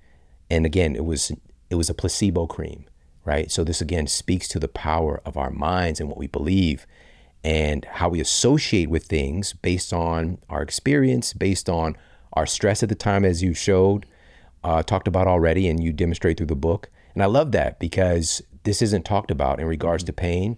[0.50, 1.32] And again, it was
[1.70, 2.86] it was a placebo cream,
[3.24, 3.50] right?
[3.50, 6.86] So this again speaks to the power of our minds and what we believe
[7.44, 11.98] and how we associate with things based on our experience, based on
[12.34, 14.06] our stress at the time, as you showed,
[14.64, 16.90] uh, talked about already, and you demonstrate through the book.
[17.14, 20.58] And I love that because this isn't talked about in regards to pain.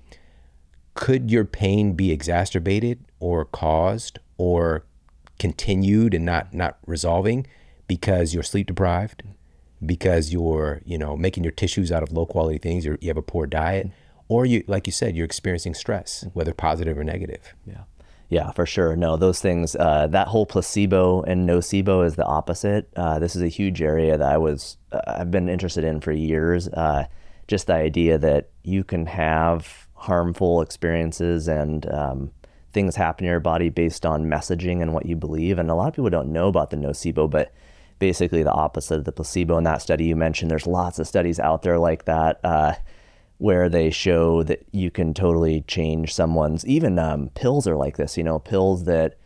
[0.93, 4.85] Could your pain be exacerbated or caused or
[5.39, 7.47] continued and not not resolving
[7.87, 9.23] because you're sleep deprived,
[9.83, 13.21] because you're you know making your tissues out of low quality things, you have a
[13.21, 13.89] poor diet,
[14.27, 17.53] or you like you said you're experiencing stress, whether positive or negative.
[17.65, 17.83] Yeah.
[18.29, 18.95] Yeah, for sure.
[18.95, 22.89] No, those things, uh, that whole placebo and nocebo is the opposite.
[22.95, 26.11] Uh, this is a huge area that I was, uh, I've been interested in for
[26.11, 26.67] years.
[26.67, 27.05] Uh,
[27.47, 32.31] just the idea that you can have harmful experiences and um,
[32.71, 35.59] things happen in your body based on messaging and what you believe.
[35.59, 37.53] And a lot of people don't know about the nocebo, but
[37.99, 39.57] basically the opposite of the placebo.
[39.57, 42.73] In that study you mentioned, there's lots of studies out there like that uh,
[43.43, 46.65] where they show that you can totally change someone's.
[46.65, 48.15] Even um, pills are like this.
[48.15, 49.17] You know, pills that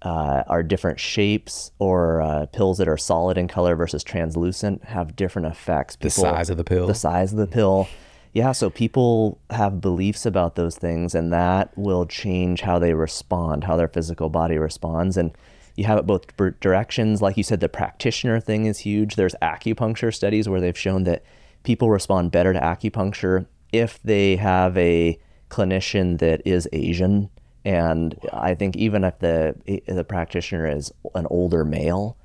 [0.00, 5.16] uh, are different shapes or uh, pills that are solid in color versus translucent have
[5.16, 5.96] different effects.
[5.96, 6.86] The size of the pill.
[6.86, 7.88] The size of the pill.
[8.32, 13.64] Yeah, so people have beliefs about those things, and that will change how they respond,
[13.64, 15.16] how their physical body responds.
[15.16, 15.32] And
[15.74, 16.28] you have it both
[16.60, 17.20] directions.
[17.20, 19.16] Like you said, the practitioner thing is huge.
[19.16, 21.24] There's acupuncture studies where they've shown that
[21.68, 25.18] people respond better to acupuncture if they have a
[25.50, 27.28] clinician that is Asian.
[27.62, 29.54] And I think even if the
[29.86, 32.16] the practitioner is an older male,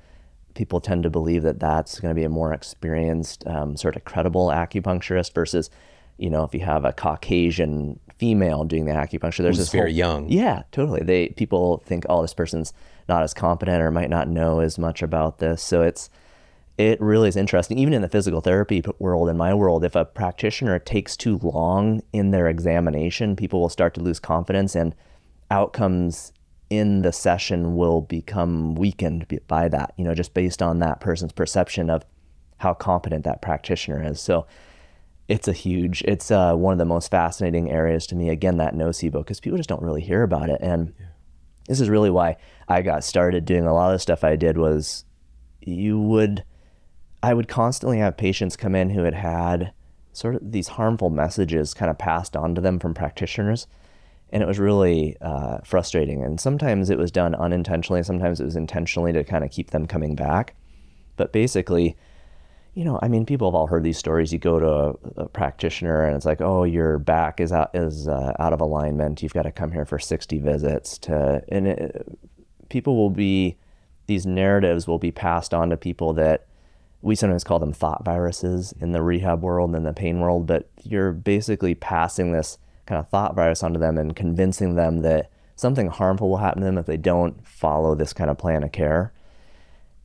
[0.54, 4.04] people tend to believe that that's going to be a more experienced, um, sort of
[4.04, 5.68] credible acupuncturist versus,
[6.16, 9.90] you know, if you have a Caucasian female doing the acupuncture, there's Who's this very
[9.90, 10.28] whole- young.
[10.30, 11.02] Yeah, totally.
[11.02, 12.72] They people think, oh, this person's
[13.10, 15.60] not as competent or might not know as much about this.
[15.60, 16.08] So it's
[16.76, 17.78] it really is interesting.
[17.78, 22.02] Even in the physical therapy world, in my world, if a practitioner takes too long
[22.12, 24.94] in their examination, people will start to lose confidence and
[25.50, 26.32] outcomes
[26.70, 31.32] in the session will become weakened by that, you know, just based on that person's
[31.32, 32.04] perception of
[32.58, 34.20] how competent that practitioner is.
[34.20, 34.46] So
[35.28, 38.30] it's a huge, it's uh, one of the most fascinating areas to me.
[38.30, 40.60] Again, that nocebo, because people just don't really hear about it.
[40.60, 40.92] And
[41.68, 42.36] this is really why
[42.68, 45.04] I got started doing a lot of the stuff I did was
[45.60, 46.44] you would
[47.24, 49.72] I would constantly have patients come in who had had
[50.12, 53.66] sort of these harmful messages kind of passed on to them from practitioners.
[54.28, 56.22] And it was really uh, frustrating.
[56.22, 59.86] And sometimes it was done unintentionally, sometimes it was intentionally to kind of keep them
[59.86, 60.54] coming back.
[61.16, 61.96] But basically,
[62.74, 64.30] you know, I mean, people have all heard these stories.
[64.30, 68.06] You go to a, a practitioner and it's like, oh, your back is out is
[68.06, 69.22] uh, out of alignment.
[69.22, 72.18] You've got to come here for sixty visits to, and it,
[72.68, 73.56] people will be
[74.08, 76.48] these narratives will be passed on to people that
[77.04, 80.70] we sometimes call them thought viruses in the rehab world and the pain world, but
[80.82, 85.88] you're basically passing this kind of thought virus onto them and convincing them that something
[85.88, 89.12] harmful will happen to them if they don't follow this kind of plan of care.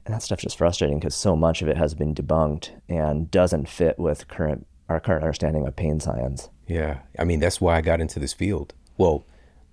[0.05, 3.69] And that stuff's just frustrating because so much of it has been debunked and doesn't
[3.69, 6.49] fit with current our current understanding of pain science.
[6.67, 8.73] Yeah, I mean that's why I got into this field.
[8.97, 9.23] Well,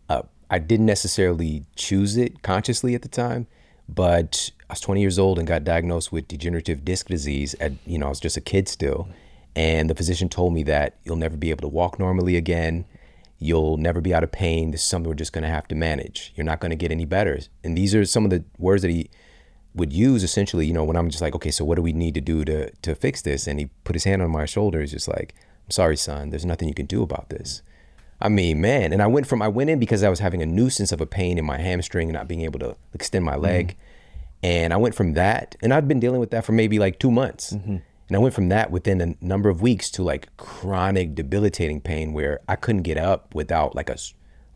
[0.09, 3.49] uh, I didn't necessarily choose it consciously at the time,
[3.89, 7.55] but I was 20 years old and got diagnosed with degenerative disc disease.
[7.61, 9.09] At you know, I was just a kid still,
[9.55, 12.85] and the physician told me that you'll never be able to walk normally again.
[13.39, 14.71] You'll never be out of pain.
[14.71, 16.33] This is something we're just going to have to manage.
[16.37, 17.39] You're not going to get any better.
[17.63, 19.11] And these are some of the words that he
[19.75, 22.15] would use essentially, you know, when I'm just like, okay, so what do we need
[22.15, 23.47] to do to to fix this?
[23.47, 24.81] And he put his hand on my shoulder.
[24.81, 25.35] He's just like,
[25.67, 26.31] I'm sorry, son.
[26.31, 27.63] There's nothing you can do about this.
[28.21, 28.93] I mean, man.
[28.93, 31.07] And I went from I went in because I was having a nuisance of a
[31.07, 33.69] pain in my hamstring and not being able to extend my leg.
[33.69, 33.81] Mm-hmm.
[34.43, 37.11] And I went from that, and I'd been dealing with that for maybe like two
[37.11, 37.53] months.
[37.53, 37.77] Mm-hmm.
[38.09, 42.13] And I went from that within a number of weeks to like chronic, debilitating pain
[42.13, 43.97] where I couldn't get up without like a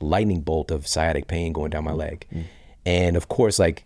[0.01, 2.01] lightning bolt of sciatic pain going down my mm-hmm.
[2.01, 2.27] leg.
[2.87, 3.85] And of course, like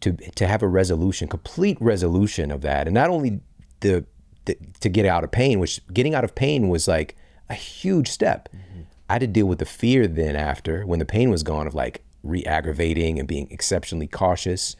[0.00, 3.40] to to have a resolution, complete resolution of that, and not only
[3.80, 4.04] the,
[4.44, 7.16] the to get out of pain, which getting out of pain was like
[7.48, 8.48] a huge step.
[8.48, 8.82] Mm-hmm.
[9.08, 11.74] I had to deal with the fear then after when the pain was gone of
[11.74, 14.76] like re-aggravating and being exceptionally cautious,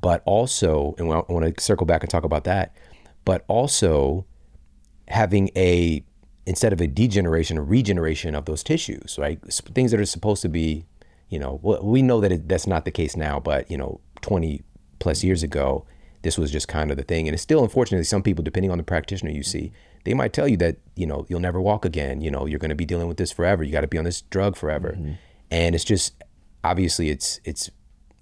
[0.00, 2.74] but also, and I want to circle back and talk about that,
[3.24, 4.26] but also
[5.08, 6.04] having a
[6.46, 9.38] instead of a degeneration, a regeneration of those tissues, right?
[9.52, 10.86] Things that are supposed to be,
[11.28, 14.62] you know, we know that it, that's not the case now, but you know, 20
[14.98, 15.84] plus years ago,
[16.22, 17.28] this was just kind of the thing.
[17.28, 19.72] And it's still, unfortunately, some people, depending on the practitioner you see,
[20.04, 22.20] they might tell you that, you know, you'll never walk again.
[22.20, 23.62] You know, you're going to be dealing with this forever.
[23.62, 24.96] You got to be on this drug forever.
[24.98, 25.12] Mm-hmm.
[25.50, 26.14] And it's just,
[26.64, 27.70] obviously, it's, it's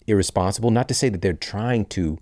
[0.06, 0.70] irresponsible.
[0.70, 2.18] Not to say that they're trying to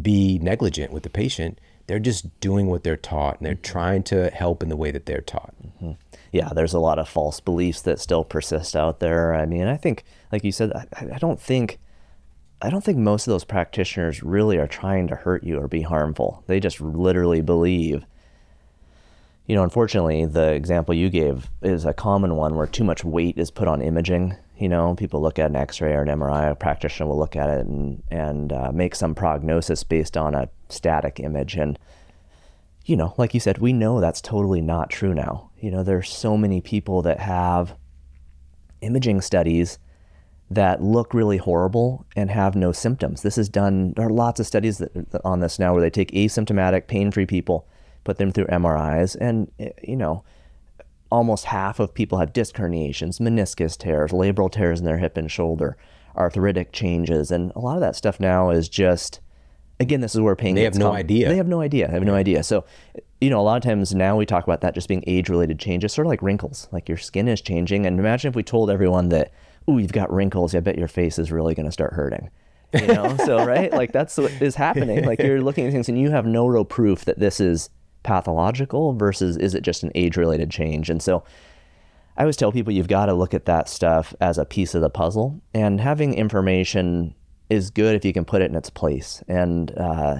[0.00, 1.60] be negligent with the patient.
[1.86, 3.72] They're just doing what they're taught and they're mm-hmm.
[3.72, 5.54] trying to help in the way that they're taught.
[5.62, 5.92] Mm-hmm.
[6.32, 9.34] Yeah, there's a lot of false beliefs that still persist out there.
[9.34, 11.80] I mean, I think, like you said, I, I don't think
[12.62, 15.82] I don't think most of those practitioners really are trying to hurt you or be
[15.82, 16.44] harmful.
[16.46, 18.04] They just literally believe.
[19.50, 23.36] You know, unfortunately, the example you gave is a common one where too much weight
[23.36, 24.36] is put on imaging.
[24.56, 26.52] You know, people look at an X-ray or an MRI.
[26.52, 30.48] A practitioner will look at it and and uh, make some prognosis based on a
[30.68, 31.56] static image.
[31.56, 31.80] And
[32.84, 35.50] you know, like you said, we know that's totally not true now.
[35.58, 37.74] You know, there's so many people that have
[38.82, 39.80] imaging studies
[40.48, 43.22] that look really horrible and have no symptoms.
[43.22, 44.92] This is done, there are lots of studies that,
[45.24, 47.66] on this now where they take asymptomatic, pain free people,
[48.10, 50.24] put them through MRIs, and, eh, you know,
[51.12, 55.30] almost half of people have disc herniations, meniscus tears, labral tears in their hip and
[55.30, 55.76] shoulder,
[56.16, 59.20] arthritic changes, and a lot of that stuff now is just,
[59.78, 60.56] again, this is where pain.
[60.56, 61.28] They have no com- idea.
[61.28, 61.86] They have no idea.
[61.86, 62.42] They have no idea.
[62.42, 62.64] So,
[63.20, 65.92] you know, a lot of times now we talk about that just being age-related changes,
[65.92, 67.86] sort of like wrinkles, like your skin is changing.
[67.86, 69.30] And imagine if we told everyone that
[69.68, 70.52] ooh, you've got wrinkles.
[70.54, 72.30] I bet your face is really going to start hurting.
[72.72, 75.04] You know, so right, like that's what is happening.
[75.10, 77.68] Like you're looking at things and you have no real proof that this is
[78.02, 80.90] pathological versus is it just an age-related change.
[80.90, 81.24] And so,
[82.16, 84.82] I always tell people you've got to look at that stuff as a piece of
[84.82, 87.14] the puzzle, and having information
[87.48, 89.22] is good if you can put it in its place.
[89.26, 90.18] And uh,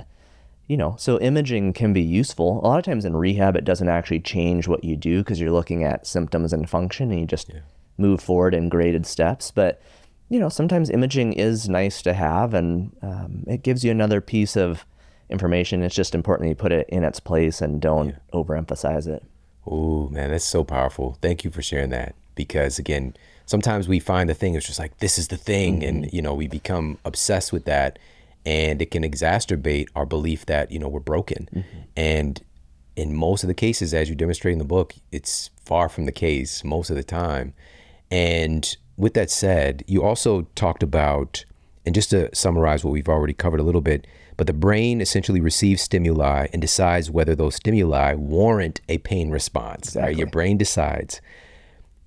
[0.67, 2.65] you know, so imaging can be useful.
[2.65, 5.51] A lot of times in rehab, it doesn't actually change what you do because you're
[5.51, 7.61] looking at symptoms and function, and you just yeah
[8.01, 9.51] move forward in graded steps.
[9.51, 9.81] But
[10.29, 14.57] you know, sometimes imaging is nice to have, and um, it gives you another piece
[14.57, 14.85] of
[15.31, 15.83] information.
[15.83, 18.17] It's just important that you put it in its place and don't yeah.
[18.33, 19.23] overemphasize it.
[19.67, 21.19] Oh man, that's so powerful.
[21.21, 22.15] Thank you for sharing that.
[22.35, 23.15] Because again,
[23.47, 25.89] sometimes we find the thing is just like this is the thing, mm-hmm.
[25.89, 27.99] and you know we become obsessed with that,
[28.47, 31.49] and it can exacerbate our belief that you know we're broken.
[31.53, 31.79] Mm-hmm.
[31.97, 32.43] And
[32.97, 36.13] in most of the cases, as you demonstrate in the book, it's far from the
[36.13, 37.55] case most of the time.
[38.11, 41.45] And with that said, you also talked about,
[41.87, 44.07] and just to summarize what we've already covered a little bit,
[44.41, 49.89] but the brain essentially receives stimuli and decides whether those stimuli warrant a pain response.
[49.89, 50.13] Exactly.
[50.13, 50.17] Right?
[50.17, 51.21] Your brain decides.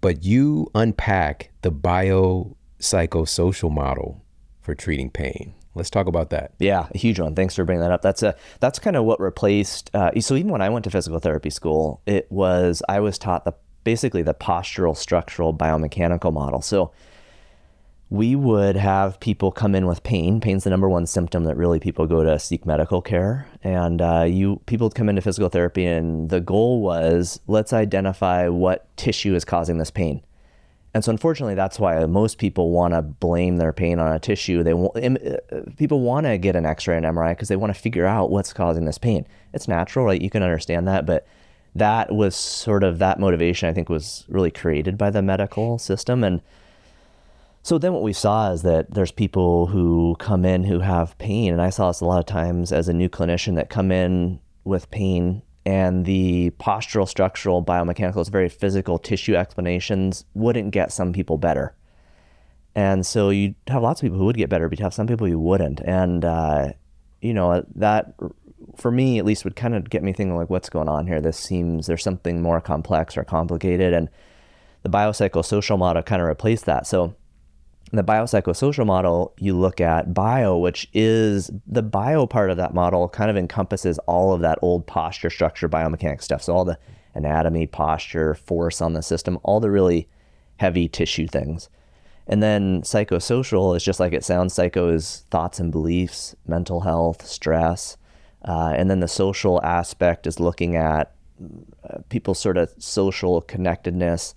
[0.02, 4.26] But you unpack the biopsychosocial model
[4.62, 5.54] for treating pain.
[5.76, 6.56] Let's talk about that.
[6.58, 7.36] Yeah, a huge one.
[7.36, 8.02] Thanks for bringing that up.
[8.02, 9.92] That's a that's kind of what replaced.
[9.94, 13.46] Uh, so even when I went to physical therapy school, it was I was taught
[13.46, 16.64] the basically the postural structural biomechanical model.
[16.64, 16.94] So
[18.14, 20.40] we would have people come in with pain.
[20.40, 23.48] Pain's the number one symptom that really people go to seek medical care.
[23.64, 28.50] And uh, you people would come into physical therapy, and the goal was let's identify
[28.50, 30.22] what tissue is causing this pain.
[30.94, 34.62] And so, unfortunately, that's why most people want to blame their pain on a tissue.
[34.62, 37.82] They want, uh, people want to get an X-ray and MRI because they want to
[37.82, 39.26] figure out what's causing this pain.
[39.54, 40.22] It's natural, right?
[40.22, 41.26] You can understand that, but
[41.74, 46.24] that was sort of that motivation I think was really created by the medical system
[46.24, 46.44] and
[47.64, 51.54] so then what we saw is that there's people who come in who have pain
[51.54, 54.42] and I saw this a lot of times as a new clinician that come in
[54.66, 61.14] with pain and the postural structural biomechanical it's very physical tissue explanations wouldn't get some
[61.14, 61.74] people better.
[62.76, 65.08] And so you have lots of people who would get better but you have some
[65.08, 65.80] people who wouldn't.
[65.86, 66.74] And uh,
[67.22, 68.14] you know that
[68.76, 71.22] for me at least would kind of get me thinking like what's going on here?
[71.22, 73.94] This seems there's something more complex or complicated.
[73.94, 74.10] And
[74.82, 76.86] the biopsychosocial model kind of replaced that.
[76.86, 77.16] So
[77.94, 82.74] in the biopsychosocial model you look at bio which is the bio part of that
[82.74, 86.42] model kind of encompasses all of that old posture structure biomechanics stuff.
[86.42, 86.80] So all the
[87.14, 90.10] anatomy posture force on the system all the really
[90.58, 91.70] heavy tissue things.
[92.26, 97.28] And then psychosocial is just like it sounds psycho is thoughts and beliefs mental health
[97.28, 97.98] stress.
[98.44, 101.14] Uh, and then the social aspect is looking at
[101.88, 104.34] uh, people's sort of social connectedness.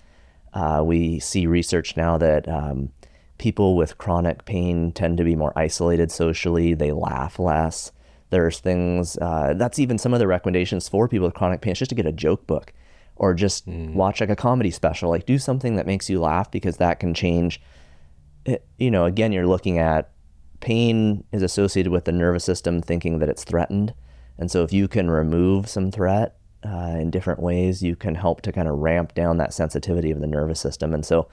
[0.52, 2.90] Uh, we see research now that um,
[3.38, 7.92] people with chronic pain tend to be more isolated socially, they laugh less.
[8.30, 11.78] There's things, uh, that's even some of the recommendations for people with chronic pain, it's
[11.78, 12.72] just to get a joke book
[13.16, 13.94] or just mm.
[13.94, 15.10] watch like a comedy special.
[15.10, 17.60] Like do something that makes you laugh because that can change.
[18.44, 20.10] It, you know, again, you're looking at
[20.60, 23.94] pain is associated with the nervous system thinking that it's threatened.
[24.38, 28.42] And so if you can remove some threat uh, in different ways, you can help
[28.42, 30.92] to kind of ramp down that sensitivity of the nervous system.
[30.92, 31.28] And so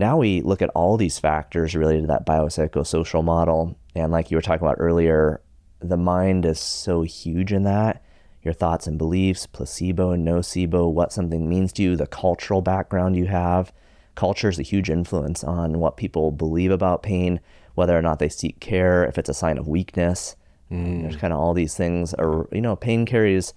[0.00, 4.36] now we look at all these factors related to that biopsychosocial model And like you
[4.36, 5.40] were talking about earlier,
[5.80, 8.02] the mind is so huge in that.
[8.42, 13.16] Your thoughts and beliefs, placebo and nocebo, what something means to you, the cultural background
[13.16, 13.72] you have.
[14.14, 17.40] Culture is a huge influence on what people believe about pain,
[17.74, 20.36] whether or not they seek care, if it's a sign of weakness.
[20.70, 21.02] Mm.
[21.02, 22.14] There's kind of all these things.
[22.14, 23.52] Or you know, pain carries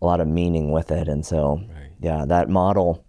[0.00, 1.90] a lot of meaning with it, and so right.
[2.00, 3.04] yeah, that model,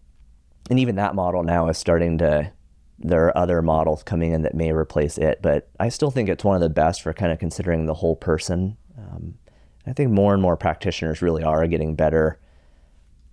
[0.70, 2.51] and even that model now is starting to.
[2.99, 6.43] There are other models coming in that may replace it, but I still think it's
[6.43, 8.78] one of the best for kind of considering the whole person.
[8.97, 9.34] Um,
[9.86, 12.39] I think more and more practitioners really are getting better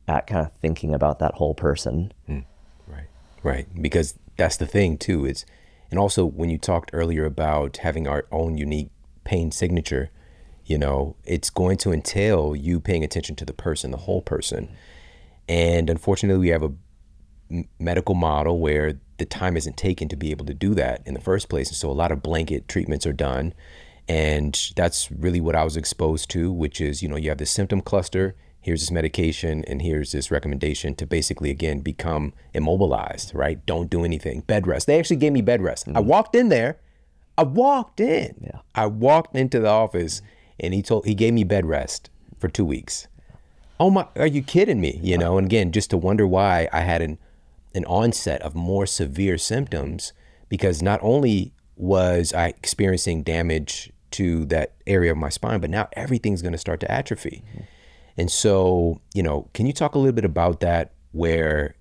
[0.09, 2.12] at kind of thinking about that whole person.
[2.28, 2.45] Mm.
[2.87, 3.07] Right,
[3.45, 3.68] right.
[3.81, 5.24] Because that's the thing too.
[5.24, 5.47] Is
[5.91, 8.91] and also when you talked earlier about having our own unique
[9.24, 10.11] pain signature,
[10.64, 14.70] you know, it's going to entail you paying attention to the person, the whole person.
[15.49, 16.72] And unfortunately, we have a
[17.78, 21.20] medical model where the time isn't taken to be able to do that in the
[21.20, 21.68] first place.
[21.68, 23.55] And so a lot of blanket treatments are done.
[24.09, 27.51] And that's really what I was exposed to, which is, you know, you have this
[27.51, 33.64] symptom cluster, here's this medication, and here's this recommendation to basically, again, become immobilized, right?
[33.66, 34.40] Don't do anything.
[34.40, 34.86] Bed rest.
[34.86, 35.86] They actually gave me bed rest.
[35.86, 35.96] Mm-hmm.
[35.96, 36.78] I walked in there
[37.40, 38.34] I walked in.
[38.42, 38.59] Yeah.
[38.74, 40.20] I walked into the office
[40.59, 43.09] and he told he gave me bed rest for two weeks.
[43.78, 45.01] Oh my are you kidding me?
[45.03, 47.01] You know, and again, just to wonder why I had
[47.75, 50.12] an onset of more severe symptoms
[50.49, 55.89] because not only was I experiencing damage to that area of my spine, but now
[55.93, 57.43] everything's going to start to atrophy.
[57.49, 57.61] Mm-hmm.
[58.18, 61.77] And so, you know, can you talk a little bit about that where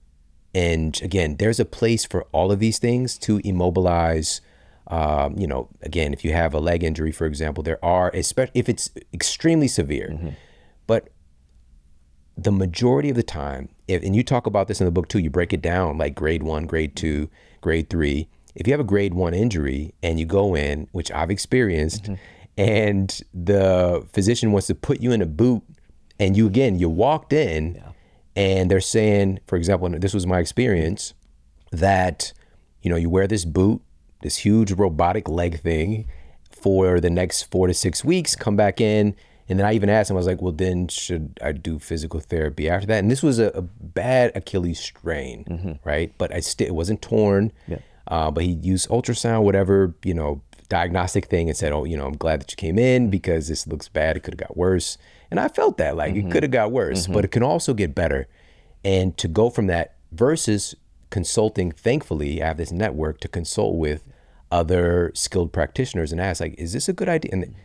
[0.56, 4.42] and again, there's a place for all of these things to immobilize
[4.90, 8.60] um, you know, again, if you have a leg injury, for example, there are, especially
[8.60, 10.30] if it's extremely severe, mm-hmm.
[10.88, 11.10] but
[12.36, 15.20] the majority of the time, if, and you talk about this in the book too,
[15.20, 17.30] you break it down like grade one, grade two,
[17.62, 18.28] grade three.
[18.56, 22.16] If you have a grade one injury and you go in, which I've experienced, mm-hmm.
[22.58, 25.64] and the physician wants to put you in a boot,
[26.20, 27.92] and you again, you walked in, yeah.
[28.36, 31.14] and they're saying, for example, this was my experience,
[31.72, 32.34] that
[32.82, 33.82] you know you wear this boot
[34.22, 36.08] this huge robotic leg thing
[36.52, 39.16] for the next four to six weeks, come back in.
[39.50, 42.20] And then I even asked him, I was like, well, then should I do physical
[42.20, 43.00] therapy after that?
[43.00, 45.72] And this was a, a bad Achilles strain, mm-hmm.
[45.84, 46.14] right?
[46.20, 47.52] But I still, it wasn't torn.
[47.68, 47.80] Yeah.
[48.08, 52.06] Uh, but he used ultrasound, whatever, you know, diagnostic thing and said, oh, you know,
[52.06, 54.18] I'm glad that you came in because this looks bad.
[54.18, 54.98] It could have got worse.
[55.32, 56.28] And I felt that like mm-hmm.
[56.28, 57.14] it could have got worse, mm-hmm.
[57.14, 58.28] but it can also get better.
[58.84, 60.76] And to go from that versus
[61.10, 64.04] consulting, thankfully, I have this network to consult with
[64.52, 67.32] other skilled practitioners and ask, like, is this a good idea?
[67.34, 67.56] And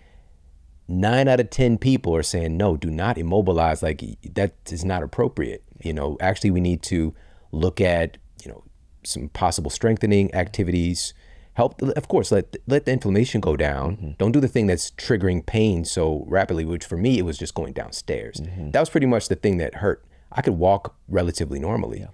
[0.89, 3.82] nine out of 10 people are saying, no, do not immobilize.
[3.82, 4.03] Like,
[4.35, 5.62] that is not appropriate.
[5.82, 7.14] You know, actually, we need to
[7.53, 8.64] look at, you know,
[9.05, 11.14] some possible strengthening activities.
[11.55, 13.97] Help, of course, let let the inflammation go down.
[13.97, 14.11] Mm-hmm.
[14.18, 16.64] Don't do the thing that's triggering pain so rapidly.
[16.64, 18.41] Which for me, it was just going downstairs.
[18.41, 18.70] Mm-hmm.
[18.72, 20.05] That was pretty much the thing that hurt.
[20.32, 22.09] I could walk relatively normally, yeah.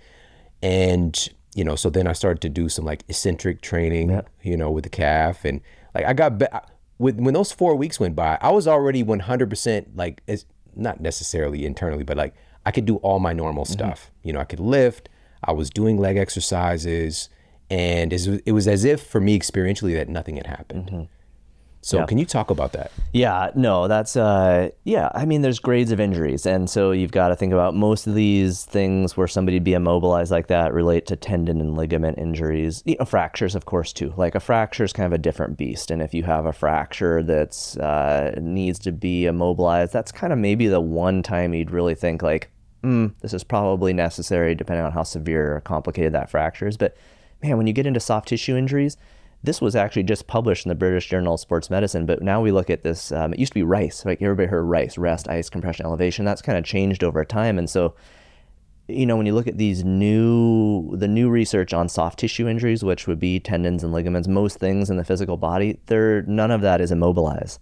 [0.62, 4.22] and you know, so then I started to do some like eccentric training, yeah.
[4.42, 5.62] you know, with the calf, and
[5.94, 6.46] like I got be-
[7.00, 10.44] with when those four weeks went by, I was already 100% like as
[10.76, 12.34] not necessarily internally, but like
[12.66, 13.72] I could do all my normal mm-hmm.
[13.72, 14.10] stuff.
[14.22, 15.08] You know, I could lift.
[15.42, 17.30] I was doing leg exercises,
[17.70, 20.86] and it was as if for me experientially that nothing had happened.
[20.88, 21.02] Mm-hmm.
[21.82, 22.06] So yeah.
[22.06, 22.92] can you talk about that?
[23.12, 27.28] Yeah, no, that's uh yeah, I mean there's grades of injuries and so you've got
[27.28, 31.16] to think about most of these things where somebody be immobilized like that relate to
[31.16, 32.82] tendon and ligament injuries.
[32.84, 34.12] You know, fractures of course too.
[34.16, 37.22] Like a fracture is kind of a different beast and if you have a fracture
[37.22, 41.94] that's uh, needs to be immobilized, that's kind of maybe the one time you'd really
[41.94, 42.50] think like,
[42.84, 46.94] mm, this is probably necessary depending on how severe or complicated that fracture is, but
[47.42, 48.96] man, when you get into soft tissue injuries,
[49.42, 52.52] this was actually just published in the British Journal of Sports Medicine, but now we
[52.52, 53.10] look at this.
[53.10, 56.24] Um, it used to be RICE, like everybody heard RICE, rest, ice, compression, elevation.
[56.24, 57.94] That's kind of changed over time, and so
[58.86, 62.84] you know when you look at these new the new research on soft tissue injuries,
[62.84, 66.60] which would be tendons and ligaments, most things in the physical body, there none of
[66.60, 67.60] that is immobilized.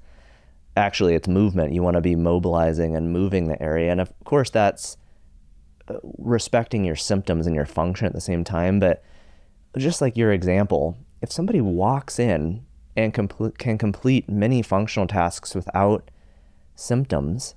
[0.76, 1.72] Actually, it's movement.
[1.72, 4.96] You want to be mobilizing and moving the area, and of course that's
[5.88, 9.04] uh, respecting your symptoms and your function at the same time, but
[9.76, 12.64] just like your example, if somebody walks in
[12.96, 16.10] and complete, can complete many functional tasks without
[16.74, 17.54] symptoms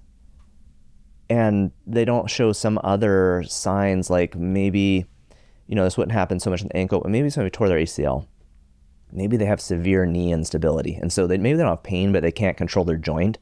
[1.30, 5.06] and they don't show some other signs like maybe
[5.68, 7.78] you know this wouldn't happen so much in the ankle but maybe somebody tore their
[7.78, 8.26] acl
[9.12, 12.24] maybe they have severe knee instability and so they maybe they don't have pain but
[12.24, 13.38] they can't control their joint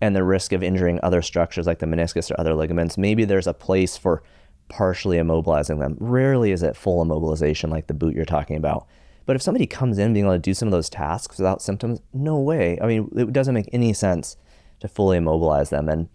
[0.00, 2.96] and the risk of injuring other structures like the meniscus or other ligaments.
[2.96, 4.22] Maybe there's a place for
[4.68, 5.96] partially immobilizing them.
[6.00, 8.86] Rarely is it full immobilization like the boot you're talking about
[9.30, 12.00] But if somebody comes in being able to do some of those tasks without symptoms,
[12.12, 12.76] no way.
[12.82, 14.36] I mean, it doesn't make any sense
[14.80, 15.88] to fully immobilize them.
[15.88, 16.08] And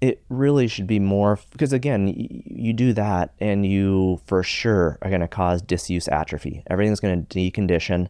[0.00, 5.08] it really should be more because again, you do that and you for sure are
[5.08, 6.62] going to cause disuse atrophy.
[6.70, 8.06] Everything's going to decondition.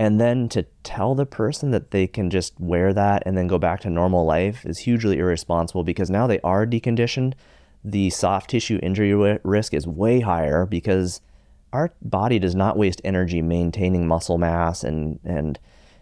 [0.00, 3.56] And then to tell the person that they can just wear that and then go
[3.56, 7.34] back to normal life is hugely irresponsible because now they are deconditioned.
[7.84, 11.20] The soft tissue injury risk is way higher because
[11.72, 15.58] our body does not waste energy maintaining muscle mass and and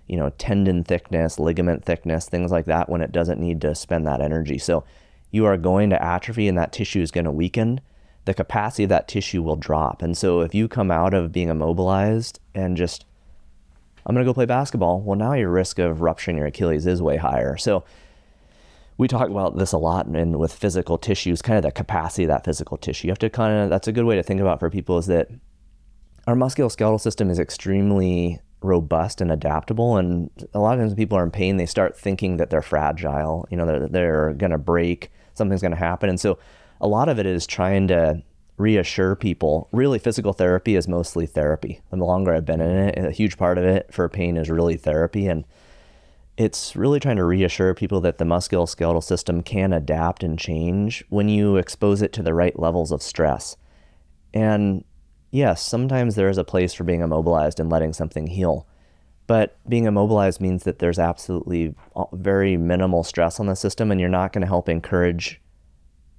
[0.07, 4.07] you know tendon thickness, ligament thickness, things like that when it doesn't need to spend
[4.07, 4.59] that energy.
[4.59, 4.85] So
[5.31, 7.81] you are going to atrophy and that tissue is going to weaken.
[8.25, 10.03] The capacity of that tissue will drop.
[10.03, 13.07] And so if you come out of being immobilized and just
[14.05, 17.01] I'm going to go play basketball, well now your risk of rupturing your Achilles is
[17.01, 17.57] way higher.
[17.57, 17.85] So
[18.99, 22.29] we talk about this a lot and with physical tissues, kind of the capacity of
[22.29, 23.07] that physical tissue.
[23.07, 25.07] You have to kind of that's a good way to think about for people is
[25.07, 25.31] that
[26.31, 29.97] our musculoskeletal system is extremely robust and adaptable.
[29.97, 32.63] And a lot of times when people are in pain, they start thinking that they're
[32.63, 36.09] fragile, you know, they're, they're going to break, something's going to happen.
[36.09, 36.39] And so
[36.81, 38.23] a lot of it is trying to
[38.59, 39.69] reassure people.
[39.73, 41.81] Really, physical therapy is mostly therapy.
[41.91, 44.51] And the longer I've been in it, a huge part of it for pain is
[44.51, 45.27] really therapy.
[45.27, 45.45] And
[46.37, 51.29] it's really trying to reassure people that the musculoskeletal system can adapt and change when
[51.29, 53.57] you expose it to the right levels of stress.
[54.33, 54.85] And
[55.31, 58.67] yes, sometimes there is a place for being immobilized and letting something heal.
[59.27, 61.75] But being immobilized means that there's absolutely
[62.13, 65.41] very minimal stress on the system, and you're not going to help encourage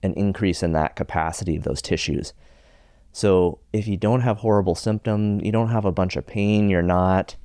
[0.02, 2.34] an increase in that capacity of those tissues.
[3.12, 6.82] So if you don't have horrible symptoms, you don't have a bunch of pain, you're
[6.82, 7.36] not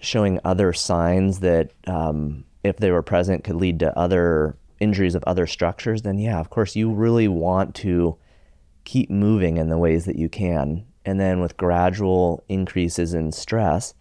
[0.00, 5.22] showing other signs that, um, if they were present, could lead to other injuries of
[5.24, 8.16] other structures, then yeah, of course, you really want to
[8.88, 10.82] keep moving in the ways that you can.
[11.04, 13.92] And then with gradual increases in stress,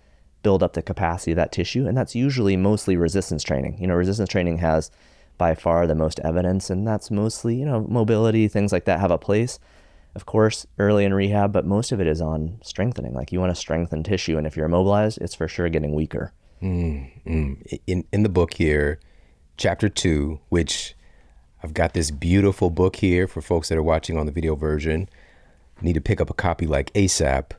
[0.43, 1.85] build up the capacity of that tissue.
[1.85, 3.77] And that's usually mostly resistance training.
[3.81, 4.89] You know, resistance training has
[5.38, 9.11] by far the most evidence, and that's mostly, you know, mobility, things like that have
[9.11, 9.59] a place.
[10.15, 13.13] Of course, early in rehab, but most of it is on strengthening.
[13.13, 16.31] Like you want to strengthen tissue, and if you're immobilized, it's for sure getting weaker.
[16.63, 17.53] Mm-hmm.
[17.85, 19.01] In in the book here,
[19.57, 20.95] chapter two, which
[21.68, 25.09] I've got this beautiful book here for folks that are watching on the video version.
[25.82, 27.51] Need to pick up a copy like ASAP.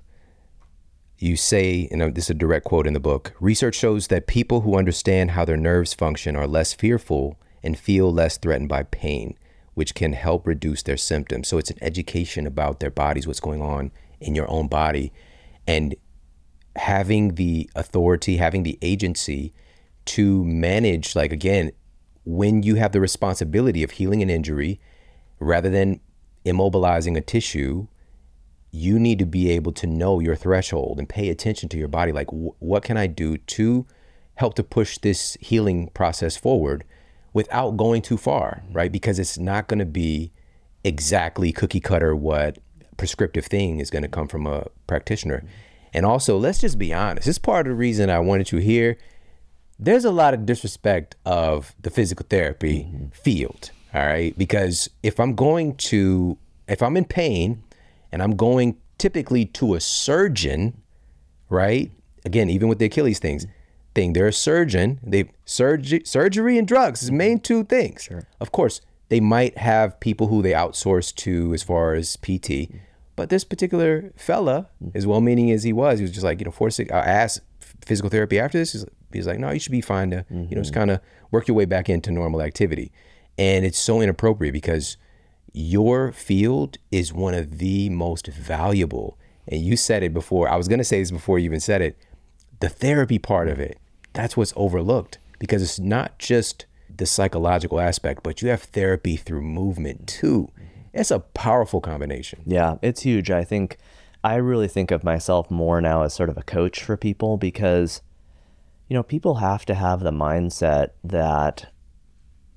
[1.19, 4.27] You say, and uh, this is a direct quote in the book research shows that
[4.27, 8.85] people who understand how their nerves function are less fearful and feel less threatened by
[8.85, 9.37] pain,
[9.75, 11.47] which can help reduce their symptoms.
[11.47, 13.91] So it's an education about their bodies, what's going on
[14.21, 15.13] in your own body,
[15.67, 15.95] and
[16.77, 19.53] having the authority, having the agency
[20.07, 21.73] to manage, like, again,
[22.29, 24.79] when you have the responsibility of healing an injury
[25.41, 25.99] rather than
[26.45, 27.87] immobilizing a tissue,
[28.71, 32.13] you need to be able to know your threshold and pay attention to your body.
[32.13, 33.87] Like, wh- what can I do to
[34.35, 36.85] help to push this healing process forward
[37.33, 38.93] without going too far, right?
[38.93, 40.31] Because it's not going to be
[40.85, 42.59] exactly cookie cutter what
[42.99, 45.45] prescriptive thing is going to come from a practitioner.
[45.95, 47.25] And also, let's just be honest.
[47.25, 48.99] This is part of the reason I wanted you here
[49.79, 53.07] there's a lot of disrespect of the physical therapy mm-hmm.
[53.09, 53.71] field.
[53.95, 54.37] All right.
[54.37, 57.63] Because if I'm going to, if I'm in pain
[58.13, 60.83] and I'm going typically to a surgeon,
[61.49, 61.91] right?
[62.25, 63.47] Again, even with the Achilles things,
[63.95, 65.01] thing, they're a surgeon.
[65.03, 68.05] They surgery, surgery and drugs is main two things.
[68.05, 68.27] Sure.
[68.41, 72.71] Of course, they might have people who they outsource to as far as PT.
[73.17, 74.95] But this particular fella, mm.
[74.95, 76.93] as well meaning as he was, he was just like, you know, six.
[76.93, 77.41] I asked
[77.85, 78.73] physical therapy after this.
[78.73, 80.45] He's, he's like, no, you should be fine to, mm-hmm.
[80.45, 80.81] you know, just mm-hmm.
[80.81, 81.01] kind of
[81.31, 82.93] work your way back into normal activity.
[83.37, 84.97] And it's so inappropriate because
[85.53, 89.19] your field is one of the most valuable.
[89.47, 90.49] And you said it before.
[90.49, 91.99] I was going to say this before you even said it.
[92.61, 93.79] The therapy part of it,
[94.13, 99.43] that's what's overlooked because it's not just the psychological aspect, but you have therapy through
[99.43, 100.51] movement too.
[100.93, 102.43] It's a powerful combination.
[102.45, 103.31] Yeah, it's huge.
[103.31, 103.79] I think
[104.25, 108.03] I really think of myself more now as sort of a coach for people because
[108.89, 111.71] you know, people have to have the mindset that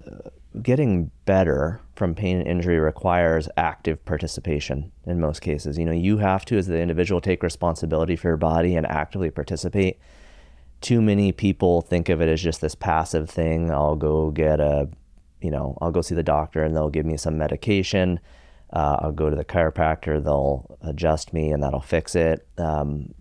[0.06, 0.30] uh,
[0.62, 5.78] getting better from pain and injury requires active participation in most cases.
[5.78, 9.30] You know, you have to, as the individual, take responsibility for your body and actively
[9.30, 10.00] participate.
[10.80, 13.70] Too many people think of it as just this passive thing.
[13.70, 14.90] I'll go get a,
[15.42, 18.20] you know, I'll go see the doctor and they'll give me some medication.
[18.74, 22.48] Uh, I'll go to the chiropractor, they'll adjust me and that'll fix it.
[22.58, 23.14] Um,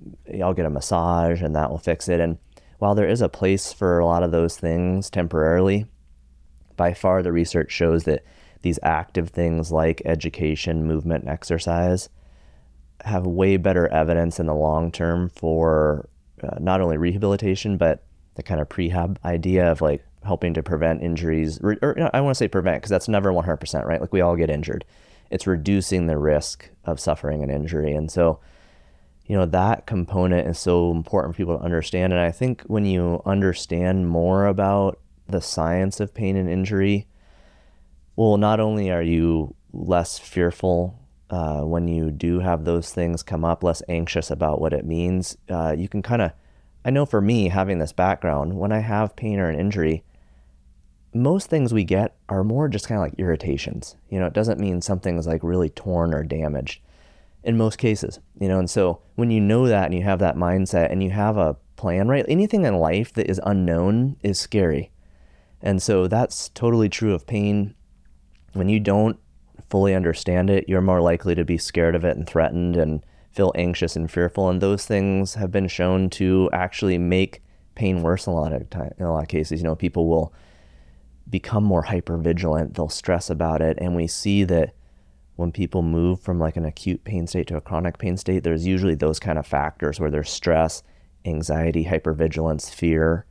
[0.43, 2.21] I'll get a massage and that will fix it.
[2.21, 2.39] And
[2.81, 5.87] while there is a place for a lot of those things temporarily,
[6.77, 8.25] by far the research shows that
[8.63, 12.09] these active things like education, movement, and exercise
[13.05, 16.09] have way better evidence in the long term for
[16.43, 18.05] uh, not only rehabilitation but
[18.35, 22.35] the kind of prehab idea of like helping to prevent injuries or, or I want
[22.35, 24.01] to say prevent because that's never 100% right?
[24.01, 24.85] Like we all get injured.
[25.31, 27.93] It's reducing the risk of suffering an injury.
[27.93, 28.41] And so
[29.31, 32.85] you know that component is so important for people to understand and I think when
[32.85, 37.07] you understand more about the science of pain and injury
[38.17, 40.99] well not only are you less fearful
[41.31, 45.39] uh, when you do have those things come up, less anxious about what it means.
[45.49, 46.33] Uh, you can kind of,
[46.85, 50.03] I know for me, having this background, when I have pain or an injury,
[51.15, 53.95] most things we get are more just kind of like irritations.
[54.09, 56.81] You know, it doesn't mean something's like really torn or damaged
[57.43, 58.59] in most cases, you know.
[58.59, 61.57] And so when you know that and you have that mindset and you have a
[61.77, 62.25] plan, right?
[62.29, 64.91] Anything in life that is unknown is scary.
[65.63, 67.75] And so that's totally true of pain.
[68.55, 69.19] When you don't
[69.69, 73.53] fully understand it, you're more likely to be scared of it and threatened and feel
[73.55, 74.49] anxious and fearful.
[74.49, 77.43] And those things have been shown to actually make
[77.75, 79.61] pain worse a lot of time, in a lot of cases.
[79.61, 80.35] You know, people will
[81.29, 82.75] become more hyper vigilant.
[82.75, 84.75] They'll stress about it, and we see that
[85.41, 88.67] when people move from like an acute pain state to a chronic pain state, there's
[88.67, 90.83] usually those kind of factors where there's stress,
[91.25, 93.27] anxiety, hypervigilance, fear,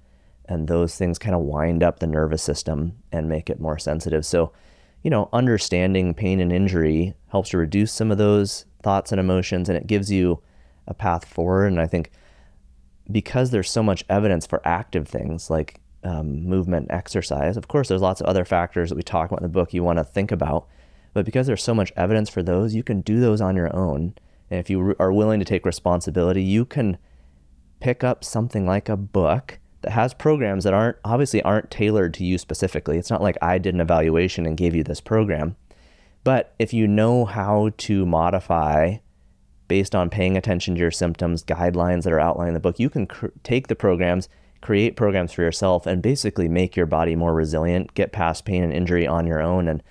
[0.45, 4.25] and those things kind of wind up the nervous system and make it more sensitive.
[4.25, 4.51] So
[5.03, 9.69] you know, understanding pain and injury helps to reduce some of those thoughts and emotions
[9.69, 10.41] and it gives you
[10.87, 11.67] a path forward.
[11.67, 12.11] And I think
[13.11, 18.01] because there's so much evidence for active things like um, movement, exercise, of course, there's
[18.01, 20.31] lots of other factors that we talk about in the book you want to think
[20.31, 20.67] about.
[21.19, 24.13] But because there's so much evidence for those, you can do those on your own.
[24.49, 26.97] And if you are willing to take responsibility, you can
[27.81, 32.23] pick up something like a book that has programs that aren't obviously aren't tailored to
[32.23, 32.97] you specifically.
[32.97, 35.57] It's not like I did an evaluation and gave you this program.
[36.23, 38.99] But if you know how to modify
[39.67, 42.89] based on paying attention to your symptoms, guidelines that are outlined in the book, you
[42.89, 44.29] can cr- take the programs,
[44.61, 48.71] create programs for yourself, and basically make your body more resilient, get past pain and
[48.71, 49.67] injury on your own.
[49.67, 49.83] And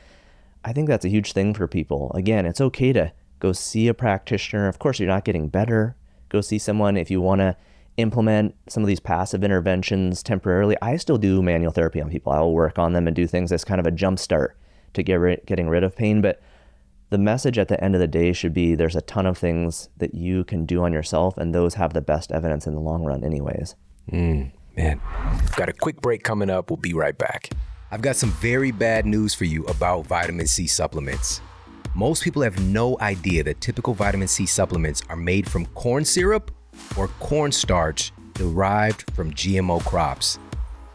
[0.69, 2.12] I think that's a huge thing for people.
[2.14, 3.11] Again, it's okay to
[3.41, 4.69] go see a practitioner.
[4.69, 5.97] Of course, you're not getting better.
[6.29, 7.57] Go see someone if you want to
[7.97, 10.77] implement some of these passive interventions temporarily.
[10.83, 12.33] I still do manual therapy on people.
[12.33, 14.59] I will work on them and do things as kind of a jump start
[14.93, 16.21] to get rid, getting rid of pain.
[16.21, 16.43] But
[17.09, 19.89] the message at the end of the day should be there's a ton of things
[19.97, 23.05] that you can do on yourself, and those have the best evidence in the long
[23.05, 23.75] run, anyways.
[24.12, 25.01] Mm, man,
[25.57, 26.69] got a quick break coming up.
[26.71, 27.49] We'll be right back.
[27.91, 31.41] I've got some very bad news for you about vitamin C supplements.
[31.95, 36.51] Most people have no idea that typical vitamin C supplements are made from corn syrup
[36.99, 40.39] or cornstarch derived from GMO crops.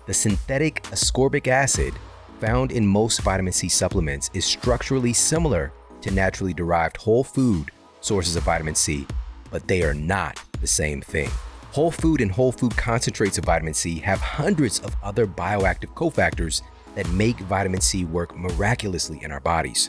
[0.06, 1.96] The synthetic ascorbic acid
[2.40, 7.72] found in most vitamin C supplements is structurally similar to naturally derived whole food
[8.02, 9.08] sources of vitamin C,
[9.50, 11.32] but they are not the same thing.
[11.72, 16.62] Whole food and whole food concentrates of vitamin C have hundreds of other bioactive cofactors
[16.96, 19.88] that make vitamin C work miraculously in our bodies,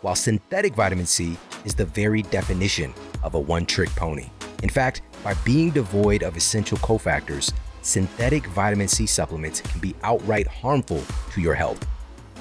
[0.00, 2.92] while synthetic vitamin C is the very definition
[3.22, 4.28] of a one trick pony.
[4.62, 10.46] In fact, by being devoid of essential cofactors, synthetic vitamin C supplements can be outright
[10.46, 11.84] harmful to your health.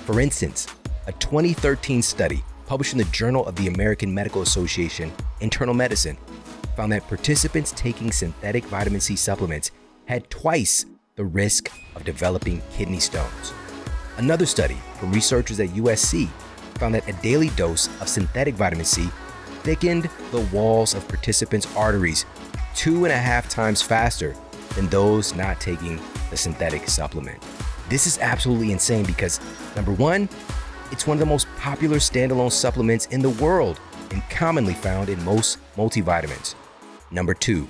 [0.05, 0.67] For instance,
[1.07, 6.17] a 2013 study published in the Journal of the American Medical Association Internal Medicine
[6.75, 9.71] found that participants taking synthetic vitamin C supplements
[10.05, 10.85] had twice
[11.15, 13.53] the risk of developing kidney stones.
[14.21, 16.29] Another study from researchers at USC
[16.75, 19.09] found that a daily dose of synthetic vitamin C
[19.63, 22.27] thickened the walls of participants' arteries
[22.75, 24.35] two and a half times faster
[24.75, 25.99] than those not taking
[26.29, 27.41] the synthetic supplement.
[27.89, 29.39] This is absolutely insane because,
[29.75, 30.29] number one,
[30.91, 33.79] it's one of the most popular standalone supplements in the world
[34.11, 36.53] and commonly found in most multivitamins.
[37.09, 37.67] Number two,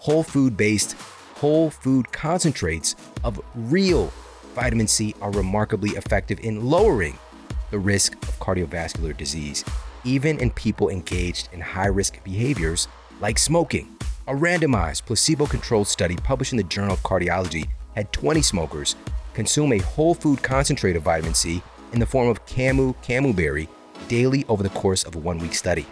[0.00, 0.96] whole food based
[1.36, 4.12] whole food concentrates of real
[4.54, 7.18] vitamin C are remarkably effective in lowering
[7.70, 9.64] the risk of cardiovascular disease,
[10.04, 12.88] even in people engaged in high risk behaviors
[13.20, 13.88] like smoking.
[14.28, 18.96] A randomized, placebo controlled study published in the Journal of Cardiology had 20 smokers
[19.34, 21.60] consume a whole food concentrate of vitamin C
[21.92, 23.68] in the form of camu camu berry
[24.08, 25.86] daily over the course of a one week study.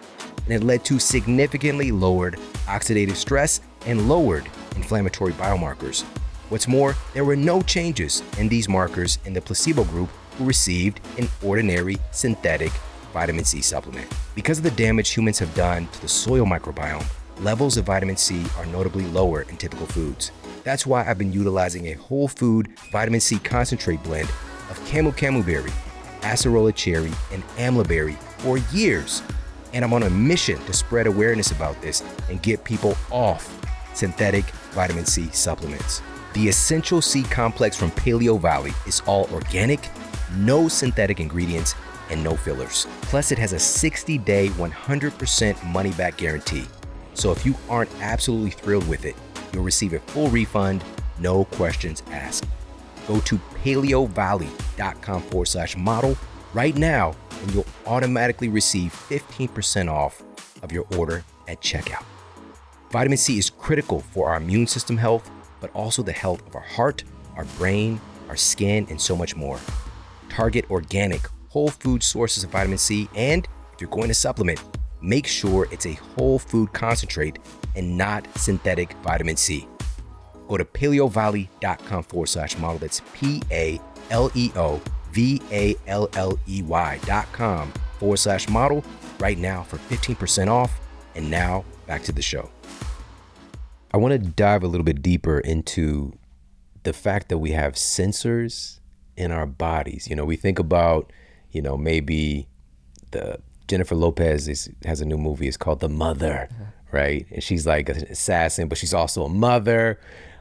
[0.44, 4.44] And it led to significantly lowered oxidative stress and lowered
[4.76, 6.04] inflammatory biomarkers.
[6.52, 11.00] What's more, there were no changes in these markers in the placebo group who received
[11.16, 12.70] an ordinary synthetic
[13.14, 14.06] vitamin C supplement.
[14.34, 17.06] Because of the damage humans have done to the soil microbiome,
[17.40, 20.30] levels of vitamin C are notably lower in typical foods.
[20.62, 24.28] That's why I've been utilizing a whole food vitamin C concentrate blend
[24.68, 25.72] of camu camu berry,
[26.20, 29.22] acerola cherry, and amla berry for years.
[29.72, 33.58] And I'm on a mission to spread awareness about this and get people off
[33.94, 34.44] synthetic
[34.74, 36.02] vitamin C supplements.
[36.34, 39.90] The Essential C complex from Paleo Valley is all organic,
[40.36, 41.74] no synthetic ingredients,
[42.08, 42.86] and no fillers.
[43.02, 46.64] Plus, it has a 60 day, 100% money back guarantee.
[47.12, 49.14] So if you aren't absolutely thrilled with it,
[49.52, 50.82] you'll receive a full refund,
[51.18, 52.46] no questions asked.
[53.06, 56.16] Go to paleovalley.com forward slash model
[56.54, 60.22] right now, and you'll automatically receive 15% off
[60.62, 62.04] of your order at checkout.
[62.90, 65.30] Vitamin C is critical for our immune system health,
[65.62, 67.04] but also the health of our heart,
[67.36, 67.98] our brain,
[68.28, 69.58] our skin, and so much more.
[70.28, 74.60] Target organic, whole food sources of vitamin C, and if you're going to supplement,
[75.00, 77.38] make sure it's a whole food concentrate
[77.76, 79.66] and not synthetic vitamin C.
[80.48, 82.78] Go to paleovalley.com forward slash model.
[82.78, 84.82] That's P A L E O
[85.12, 88.84] V A L L E Y dot com forward slash model
[89.18, 90.78] right now for 15% off.
[91.14, 92.50] And now back to the show.
[93.92, 96.12] I want to dive a little bit deeper into
[96.82, 98.80] the fact that we have sensors
[99.16, 100.08] in our bodies.
[100.08, 101.12] You know, we think about,
[101.50, 102.48] you know, maybe
[103.10, 103.38] the
[103.68, 105.46] Jennifer Lopez is, has a new movie.
[105.46, 106.48] It's called The Mother,
[106.90, 107.26] right?
[107.30, 110.00] And she's like an assassin, but she's also a mother.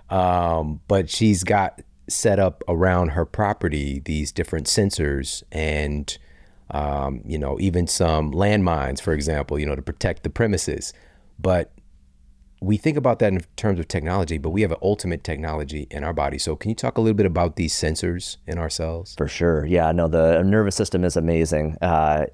[0.10, 6.18] Um, but she's got set up around her property these different sensors and,
[6.72, 10.94] um, you know, even some landmines, for example, you know, to protect the premises.
[11.40, 11.72] But
[12.62, 16.04] we think about that in terms of technology, but we have an ultimate technology in
[16.04, 16.38] our body.
[16.38, 19.16] So, can you talk a little bit about these sensors in our cells?
[19.18, 19.66] For sure.
[19.66, 21.78] Yeah, no, the nervous system is amazing.
[21.82, 22.28] Uh,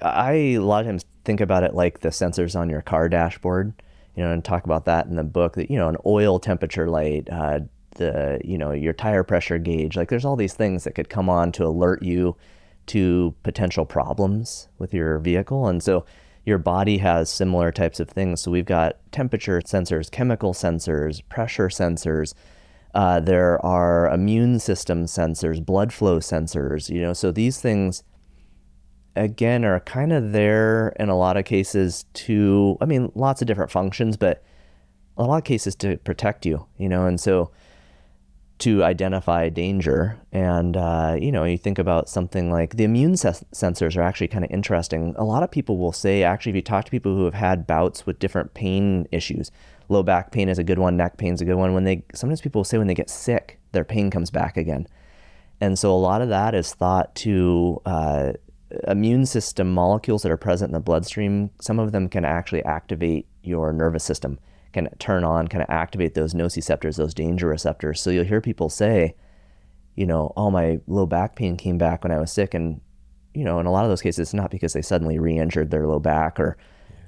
[0.00, 3.74] I a lot of times think about it like the sensors on your car dashboard,
[4.16, 6.88] you know, and talk about that in the book that, you know, an oil temperature
[6.88, 7.60] light, uh,
[7.96, 9.96] the, you know, your tire pressure gauge.
[9.96, 12.36] Like there's all these things that could come on to alert you
[12.86, 15.66] to potential problems with your vehicle.
[15.68, 16.06] And so,
[16.44, 18.42] your body has similar types of things.
[18.42, 22.34] So we've got temperature sensors, chemical sensors, pressure sensors.
[22.94, 26.88] Uh, there are immune system sensors, blood flow sensors.
[26.90, 28.02] You know, so these things
[29.16, 32.76] again are kind of there in a lot of cases to.
[32.80, 34.44] I mean, lots of different functions, but
[35.16, 36.66] a lot of cases to protect you.
[36.76, 37.50] You know, and so
[38.64, 40.18] to identify danger.
[40.32, 44.28] And, uh, you know, you think about something like the immune ses- sensors are actually
[44.28, 45.14] kind of interesting.
[45.18, 47.66] A lot of people will say, actually, if you talk to people who have had
[47.66, 49.50] bouts with different pain issues,
[49.90, 51.74] low back pain is a good one, neck pain is a good one.
[51.74, 54.86] When they, sometimes people will say when they get sick, their pain comes back again.
[55.60, 58.32] And so a lot of that is thought to uh,
[58.88, 61.50] immune system molecules that are present in the bloodstream.
[61.60, 64.38] Some of them can actually activate your nervous system
[64.74, 68.00] can turn on, kind of activate those nociceptors, those danger receptors.
[68.00, 69.14] So you'll hear people say,
[69.94, 72.52] you know, oh, my low back pain came back when I was sick.
[72.52, 72.80] And,
[73.32, 75.70] you know, in a lot of those cases, it's not because they suddenly re injured
[75.70, 76.58] their low back or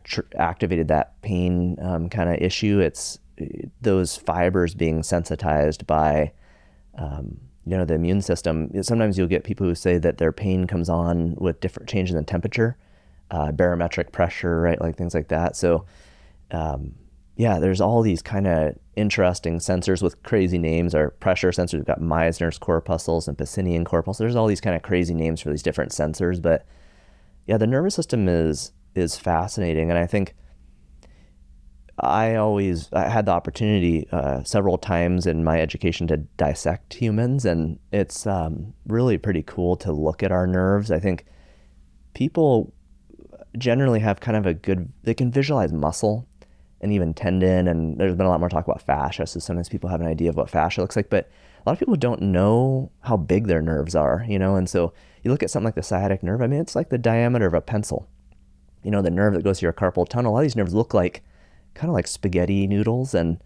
[0.04, 2.78] tr- activated that pain um, kind of issue.
[2.80, 3.18] It's
[3.82, 6.32] those fibers being sensitized by,
[6.96, 8.70] um, you know, the immune system.
[8.82, 12.18] Sometimes you'll get people who say that their pain comes on with different changes in
[12.18, 12.76] the temperature,
[13.32, 14.80] uh, barometric pressure, right?
[14.80, 15.56] Like things like that.
[15.56, 15.84] So,
[16.52, 16.94] um,
[17.36, 20.94] yeah, there's all these kind of interesting sensors with crazy names.
[20.94, 24.18] Our pressure sensors, we've got Meissner's corpuscles and Pacinian corpuscles.
[24.18, 26.66] There's all these kind of crazy names for these different sensors, but
[27.46, 30.34] yeah, the nervous system is is fascinating, and I think
[31.98, 37.44] I always I had the opportunity uh, several times in my education to dissect humans,
[37.44, 40.90] and it's um, really pretty cool to look at our nerves.
[40.90, 41.26] I think
[42.14, 42.72] people
[43.58, 46.26] generally have kind of a good they can visualize muscle
[46.80, 47.68] and even tendon.
[47.68, 49.26] And there's been a lot more talk about fascia.
[49.26, 51.78] So sometimes people have an idea of what fascia looks like, but a lot of
[51.78, 54.56] people don't know how big their nerves are, you know?
[54.56, 56.98] And so you look at something like the sciatic nerve, I mean, it's like the
[56.98, 58.08] diameter of a pencil.
[58.82, 60.74] You know, the nerve that goes to your carpal tunnel, a lot of these nerves
[60.74, 61.22] look like
[61.74, 63.14] kind of like spaghetti noodles.
[63.14, 63.42] And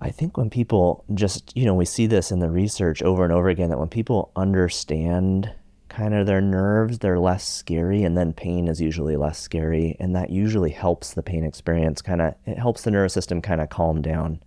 [0.00, 3.32] I think when people just, you know, we see this in the research over and
[3.32, 5.52] over again that when people understand
[5.96, 10.14] kind of their nerves, they're less scary, and then pain is usually less scary, and
[10.14, 13.70] that usually helps the pain experience kind of it helps the nervous system kind of
[13.70, 14.42] calm down.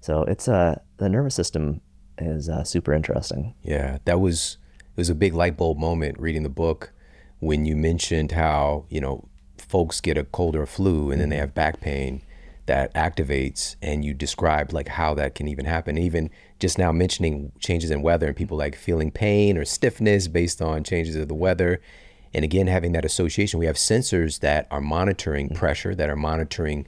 [0.00, 1.80] So it's a uh, the nervous system
[2.18, 3.54] is uh, super interesting.
[3.62, 6.92] Yeah, that was it was a big light bulb moment reading the book
[7.38, 9.28] when you mentioned how you know
[9.58, 12.22] folks get a cold or a flu and then they have back pain
[12.66, 15.98] that activates and you described like how that can even happen.
[15.98, 20.62] Even just now mentioning changes in weather and people like feeling pain or stiffness based
[20.62, 21.80] on changes of the weather.
[22.32, 25.58] And again having that association we have sensors that are monitoring mm-hmm.
[25.58, 26.86] pressure that are monitoring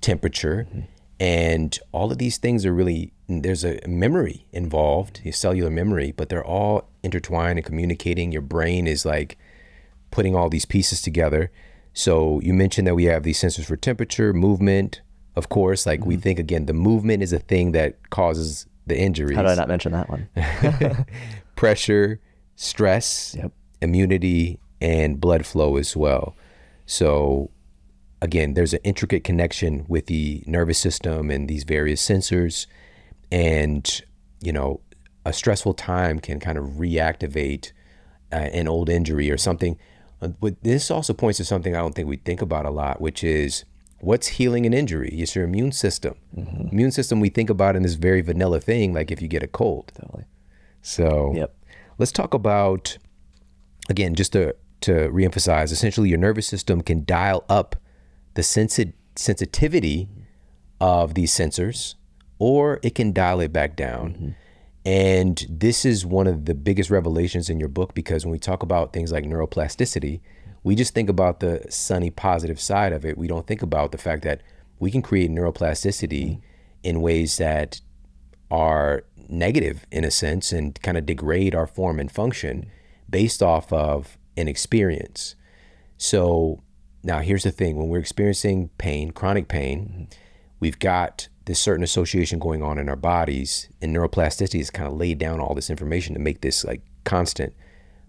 [0.00, 0.66] temperature.
[0.68, 0.80] Mm-hmm.
[1.20, 6.28] and all of these things are really there's a memory involved a cellular memory but
[6.28, 8.32] they're all intertwined and communicating.
[8.32, 9.36] Your brain is like
[10.10, 11.50] putting all these pieces together
[11.94, 15.02] So you mentioned that we have these sensors for temperature, movement,
[15.36, 15.86] of course.
[15.86, 19.36] Like we think again, the movement is a thing that causes the injuries.
[19.36, 20.28] How did I not mention that one?
[21.56, 22.20] Pressure,
[22.56, 23.52] stress, Yep.
[23.80, 26.34] immunity, and blood flow as well.
[26.86, 27.50] So
[28.20, 32.66] again, there's an intricate connection with the nervous system and these various sensors.
[33.30, 34.02] And,
[34.40, 34.80] you know,
[35.24, 37.72] a stressful time can kind of reactivate
[38.32, 39.78] uh, an old injury or something.
[40.22, 43.00] Uh, But this also points to something I don't think we think about a lot,
[43.00, 43.64] which is
[44.00, 45.10] what's healing an injury?
[45.20, 46.14] It's your immune system.
[46.72, 49.48] Immune system we think about in this very vanilla thing, like if you get a
[49.48, 49.92] cold.
[50.00, 50.24] Totally.
[50.80, 51.54] So Yep.
[51.98, 52.98] let's talk about
[53.90, 57.76] again, just to to reemphasize, essentially your nervous system can dial up
[58.34, 60.08] the sensi- sensitivity
[60.80, 61.94] of these sensors,
[62.40, 64.34] or it can dial it back down.
[64.84, 68.62] And this is one of the biggest revelations in your book because when we talk
[68.62, 70.20] about things like neuroplasticity,
[70.64, 73.18] we just think about the sunny positive side of it.
[73.18, 74.42] We don't think about the fact that
[74.78, 76.40] we can create neuroplasticity mm-hmm.
[76.82, 77.80] in ways that
[78.50, 82.66] are negative in a sense and kind of degrade our form and function
[83.08, 85.36] based off of an experience.
[85.96, 86.62] So
[87.04, 90.04] now here's the thing when we're experiencing pain, chronic pain, mm-hmm.
[90.58, 94.96] we've got this certain association going on in our bodies, and neuroplasticity has kind of
[94.96, 97.54] laid down all this information to make this like constant.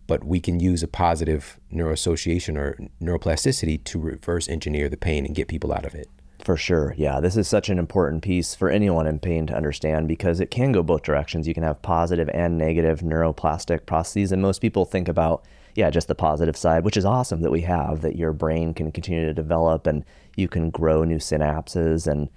[0.05, 5.33] But we can use a positive neuroassociation or neuroplasticity to reverse engineer the pain and
[5.33, 6.09] get people out of it.
[6.43, 6.93] For sure.
[6.97, 7.21] Yeah.
[7.21, 10.73] This is such an important piece for anyone in pain to understand because it can
[10.73, 11.47] go both directions.
[11.47, 14.33] You can have positive and negative neuroplastic processes.
[14.33, 17.61] And most people think about, yeah, just the positive side, which is awesome that we
[17.61, 20.03] have, that your brain can continue to develop and
[20.35, 22.27] you can grow new synapses and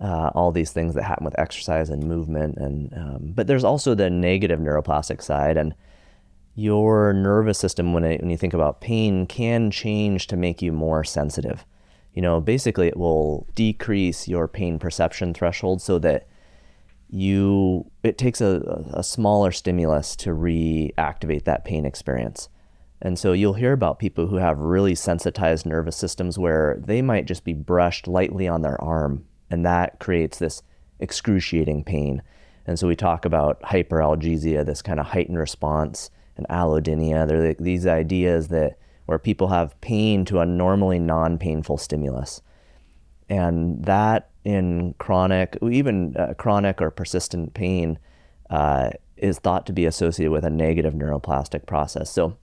[0.00, 2.56] uh, all these things that happen with exercise and movement.
[2.56, 5.74] And um, but there's also the negative neuroplastic side, and
[6.54, 10.72] your nervous system, when it, when you think about pain, can change to make you
[10.72, 11.64] more sensitive.
[12.14, 16.26] You know, basically, it will decrease your pain perception threshold so that
[17.08, 22.48] you it takes a, a smaller stimulus to reactivate that pain experience.
[23.02, 27.24] And so you'll hear about people who have really sensitized nervous systems where they might
[27.24, 30.62] just be brushed lightly on their arm, and that creates this
[30.98, 32.22] excruciating pain.
[32.66, 37.26] And so we talk about hyperalgesia, this kind of heightened response, and allodynia.
[37.26, 42.42] They're like these ideas that where people have pain to a normally non-painful stimulus,
[43.28, 47.98] and that in chronic, even uh, chronic or persistent pain,
[48.50, 52.08] uh, is thought to be associated with a negative neuroplastic process.
[52.10, 52.36] So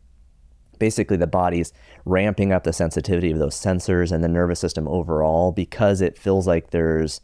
[0.79, 1.73] basically the body's
[2.05, 6.47] ramping up the sensitivity of those sensors and the nervous system overall because it feels
[6.47, 7.21] like there's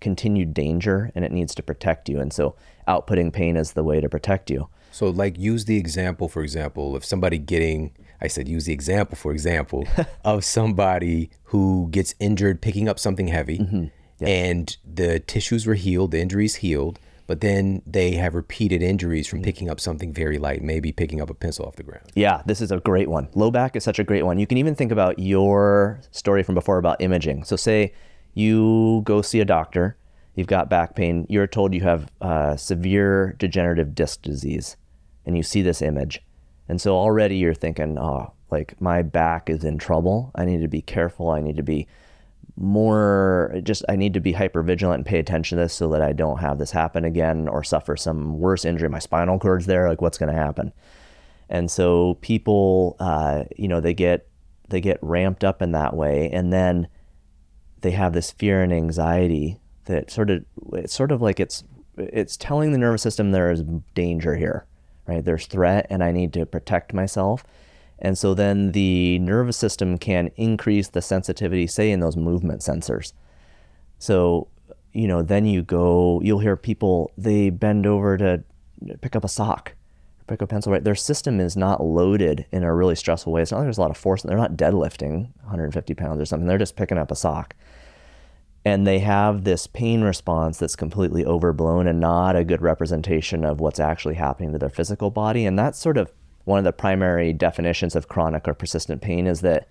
[0.00, 2.20] continued danger and it needs to protect you.
[2.20, 2.54] And so
[2.86, 4.68] outputting pain is the way to protect you.
[4.90, 9.16] So, like, use the example, for example, of somebody getting, I said, use the example,
[9.16, 9.86] for example,
[10.24, 14.24] of somebody who gets injured picking up something heavy mm-hmm.
[14.24, 16.98] and the tissues were healed, the injuries healed,
[17.28, 21.30] but then they have repeated injuries from picking up something very light, maybe picking up
[21.30, 22.10] a pencil off the ground.
[22.14, 23.28] yeah this is a great one.
[23.34, 24.38] Low back is such a great one.
[24.40, 27.44] You can even think about your story from before about imaging.
[27.44, 27.92] So say
[28.34, 29.96] you go see a doctor
[30.34, 34.76] you've got back pain you're told you have uh, severe degenerative disc disease
[35.26, 36.20] and you see this image
[36.68, 40.30] and so already you're thinking oh like my back is in trouble.
[40.34, 41.30] I need to be careful.
[41.30, 41.86] I need to be
[42.60, 46.02] more just I need to be hyper vigilant and pay attention to this so that
[46.02, 48.88] I don't have this happen again or suffer some worse injury.
[48.88, 50.72] My spinal cord's there, like what's going to happen?
[51.48, 54.28] And so people, uh, you know, they get
[54.68, 56.88] they get ramped up in that way, and then
[57.80, 61.64] they have this fear and anxiety that sort of it's sort of like it's
[61.96, 63.62] it's telling the nervous system there is
[63.94, 64.66] danger here,
[65.06, 65.24] right?
[65.24, 67.44] There's threat, and I need to protect myself.
[67.98, 73.12] And so then the nervous system can increase the sensitivity, say in those movement sensors.
[73.98, 74.48] So,
[74.92, 78.44] you know, then you go, you'll hear people, they bend over to
[79.00, 79.74] pick up a sock,
[80.28, 80.84] pick up a pencil, right?
[80.84, 83.42] Their system is not loaded in a really stressful way.
[83.42, 84.22] It's not like there's a lot of force.
[84.22, 86.46] They're not deadlifting 150 pounds or something.
[86.46, 87.56] They're just picking up a sock.
[88.64, 93.60] And they have this pain response that's completely overblown and not a good representation of
[93.60, 95.46] what's actually happening to their physical body.
[95.46, 96.12] And that's sort of
[96.48, 99.68] one of the primary definitions of chronic or persistent pain is that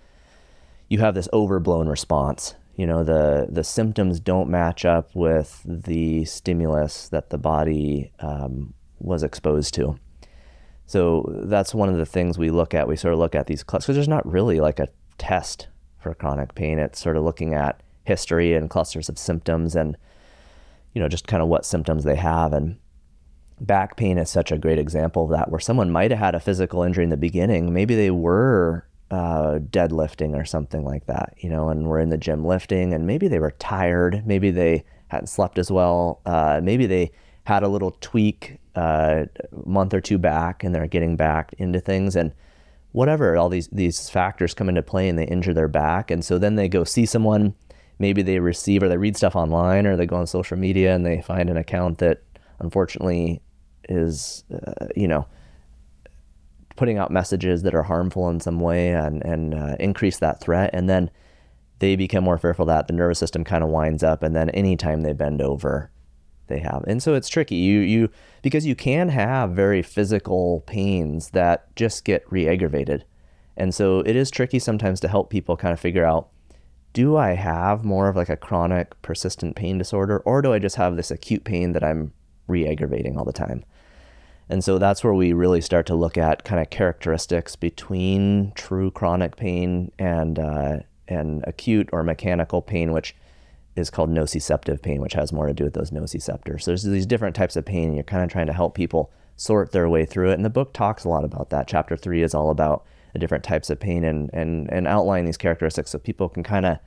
[0.90, 2.54] you have this overblown response.
[2.76, 8.76] You know, the the symptoms don't match up with the stimulus that the body um,
[9.00, 9.98] was exposed to.
[10.86, 12.88] So that's one of the things we look at.
[12.88, 13.88] We sort of look at these clusters.
[13.88, 16.78] Because there's not really like a test for chronic pain.
[16.78, 19.98] It's sort of looking at history and clusters of symptoms and
[20.94, 22.78] you know just kind of what symptoms they have and
[23.60, 26.40] back pain is such a great example of that where someone might have had a
[26.40, 27.74] physical injury in the beginning.
[27.74, 32.18] Maybe they were uh, deadlifting or something like that, you know, and we're in the
[32.18, 36.86] gym lifting, and maybe they were tired, maybe they hadn't slept as well, uh, maybe
[36.86, 37.12] they
[37.46, 41.80] had a little tweak uh, a month or two back, and they're getting back into
[41.80, 42.34] things, and
[42.92, 46.38] whatever, all these these factors come into play, and they injure their back, and so
[46.38, 47.56] then they go see someone.
[48.00, 51.04] Maybe they receive or they read stuff online or they go on social media and
[51.04, 52.22] they find an account that
[52.60, 53.42] unfortunately
[53.90, 55.28] is, uh, you know,
[56.76, 60.70] putting out messages that are harmful in some way and, and uh, increase that threat.
[60.74, 61.10] And then
[61.80, 64.24] they become more fearful that the nervous system kind of winds up.
[64.24, 65.92] And then anytime they bend over,
[66.48, 66.84] they have.
[66.88, 67.56] And so it's tricky.
[67.56, 68.10] You, you,
[68.42, 73.06] because you can have very physical pains that just get re aggravated.
[73.58, 76.30] And so it is tricky sometimes to help people kind of figure out
[76.94, 80.78] do I have more of like a chronic persistent pain disorder or do I just
[80.78, 82.12] have this acute pain that I'm
[82.48, 83.64] re aggravating all the time?
[84.50, 88.92] And so that's where we really start to look at kind of characteristics between true
[88.92, 90.78] chronic pain and uh,
[91.08, 93.16] and acute or mechanical pain, which
[93.76, 96.62] is called nociceptive pain, which has more to do with those nociceptors.
[96.64, 99.12] So there's these different types of pain, and you're kind of trying to help people
[99.36, 100.36] sort their way through it.
[100.36, 101.68] And the book talks a lot about that.
[101.68, 105.38] Chapter three is all about the different types of pain and and and outline these
[105.38, 106.78] characteristics so people can kind of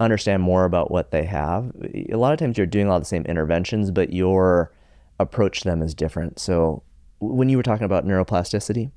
[0.00, 1.70] understand more about what they have.
[2.10, 4.72] A lot of times you're doing a lot of the same interventions, but your
[5.20, 6.38] approach them is different.
[6.38, 6.82] So
[7.18, 8.90] when you were talking about neuroplasticity,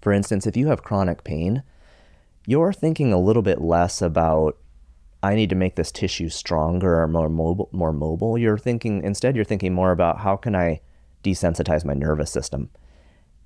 [0.00, 1.62] for instance, if you have chronic pain,
[2.46, 4.58] you're thinking a little bit less about
[5.22, 8.38] I need to make this tissue stronger or more mobile more mobile.
[8.38, 10.80] You're thinking instead you're thinking more about how can I
[11.24, 12.70] desensitize my nervous system.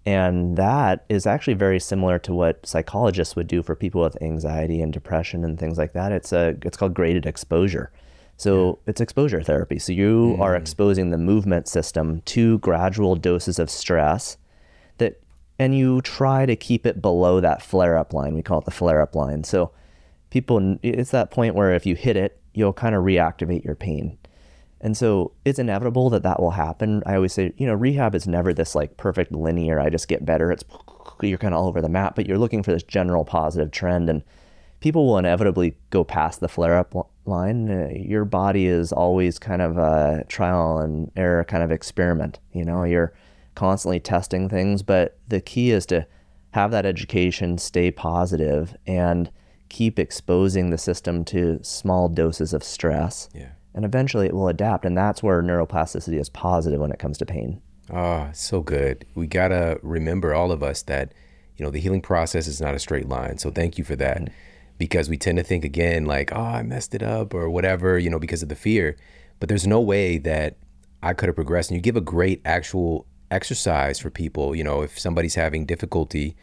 [0.05, 4.83] And that is actually very similar to what psychologists would do for people with anxiety
[4.83, 6.13] and depression and things like that.
[6.13, 7.91] It's a it's called graded exposure.
[8.43, 9.79] So it's exposure therapy.
[9.79, 10.41] So you mm.
[10.41, 14.37] are exposing the movement system to gradual doses of stress
[14.99, 15.21] that
[15.61, 18.35] and you try to keep it below that flare up line.
[18.35, 19.45] We call it the flare up line.
[19.45, 19.71] So
[20.31, 24.19] people it's that point where if you hit it, you'll kind of reactivate your pain.
[24.81, 27.05] And so it's inevitable that that will happen.
[27.07, 30.25] I always say, you know, rehab is never this like perfect linear, I just get
[30.25, 30.51] better.
[30.51, 30.65] It's
[31.23, 34.11] you're kind of all over the map, but you're looking for this general positive trend
[34.11, 34.25] and
[34.81, 36.93] people will inevitably go past the flare up
[37.25, 37.71] line.
[37.71, 42.39] Uh, your body is always kind of a trial and error kind of experiment.
[42.53, 43.13] You know, you're
[43.55, 46.07] constantly testing things, but the key is to
[46.53, 49.31] have that education, stay positive, and
[49.69, 53.29] keep exposing the system to small doses of stress.
[53.35, 53.53] Yeah.
[53.75, 54.85] And eventually it will adapt.
[54.85, 57.63] And that's where neuroplasticity is positive when it comes to pain.
[57.91, 59.07] Ah, oh, so good.
[59.15, 61.13] We got to remember, all of us, that,
[61.57, 63.39] you know, the healing process is not a straight line.
[63.39, 64.19] So thank you for that.
[64.19, 64.35] Mm-hmm
[64.83, 68.11] because we tend to think again like, oh, I messed it up or whatever, you
[68.11, 68.97] know, because of the fear.
[69.39, 70.57] But there's no way that
[71.05, 71.71] I could have progressed.
[71.71, 76.35] And you give a great actual exercise for people, you know, if somebody's having difficulty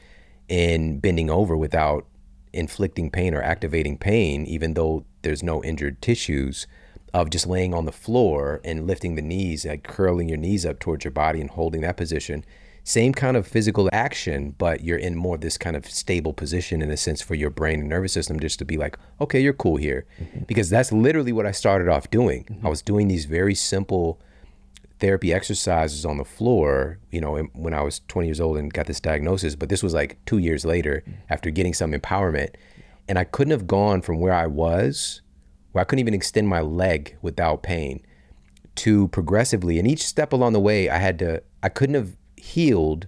[0.48, 2.08] in bending over without
[2.54, 6.66] inflicting pain or activating pain, even though there's no injured tissues,
[7.14, 10.80] of just laying on the floor and lifting the knees, like curling your knees up
[10.80, 12.46] towards your body and holding that position
[12.90, 16.90] same kind of physical action, but you're in more this kind of stable position in
[16.90, 19.76] a sense for your brain and nervous system just to be like, okay, you're cool
[19.76, 20.08] here.
[20.20, 20.46] Mm-hmm.
[20.48, 22.46] Because that's literally what I started off doing.
[22.46, 22.66] Mm-hmm.
[22.66, 24.20] I was doing these very simple
[25.00, 28.88] therapy exercises on the floor, you know, when I was 20 years old and got
[28.88, 29.56] this diagnosis.
[29.56, 31.22] But this was like two years later mm-hmm.
[31.30, 32.56] after getting some empowerment.
[33.08, 35.22] And I couldn't have gone from where I was,
[35.74, 38.04] where I couldn't even extend my leg without pain,
[38.78, 39.78] to progressively.
[39.78, 43.08] And each step along the way, I had to, I couldn't have healed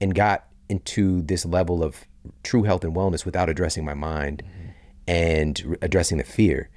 [0.00, 2.04] and got into this level of
[2.42, 4.70] true health and wellness without addressing my mind mm-hmm.
[5.06, 6.68] and re- addressing the fear.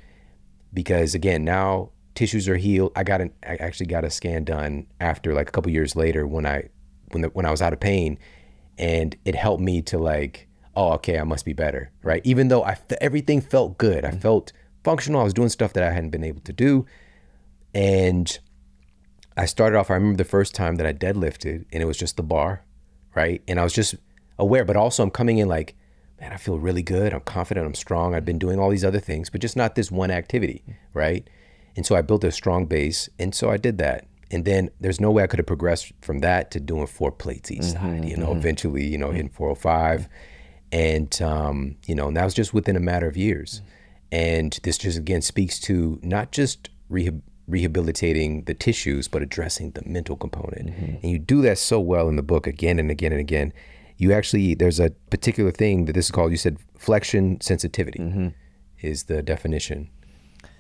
[0.74, 2.92] Because again, now tissues are healed.
[2.96, 6.28] I got an, I actually got a scan done after like a couple years later
[6.28, 6.70] when I
[7.12, 8.20] when the, when I was out of pain,
[8.78, 12.22] and it helped me to like, oh, okay, I must be better, right?
[12.24, 14.20] Even though I everything felt good, I mm-hmm.
[14.20, 14.54] felt
[14.84, 15.22] functional.
[15.22, 16.86] I was doing stuff that I hadn't been able to do,
[17.74, 18.38] and
[19.40, 22.18] I started off, I remember the first time that I deadlifted and it was just
[22.18, 22.66] the bar,
[23.16, 23.42] right?
[23.48, 23.96] And I was just
[24.38, 25.76] aware, but also I'm coming in like,
[26.20, 27.14] man, I feel really good.
[27.14, 27.66] I'm confident.
[27.66, 28.14] I'm strong.
[28.14, 31.26] I've been doing all these other things, but just not this one activity, right?
[31.78, 33.08] And so I built a strong base.
[33.18, 34.08] And so I did that.
[34.30, 37.50] And then there's no way I could have progressed from that to doing four plates
[37.50, 38.40] each mm-hmm, side, you know, mm-hmm.
[38.40, 39.16] eventually, you know, mm-hmm.
[39.16, 40.10] hitting 405.
[40.74, 43.62] And, um, you know, and that was just within a matter of years.
[44.12, 49.82] And this just again speaks to not just rehab rehabilitating the tissues, but addressing the
[49.86, 50.70] mental component.
[50.70, 50.96] Mm-hmm.
[51.04, 53.54] And you do that so well in the book again and again and again.
[53.98, 58.28] You actually, there's a particular thing that this is called, you said flexion sensitivity mm-hmm.
[58.80, 59.90] is the definition.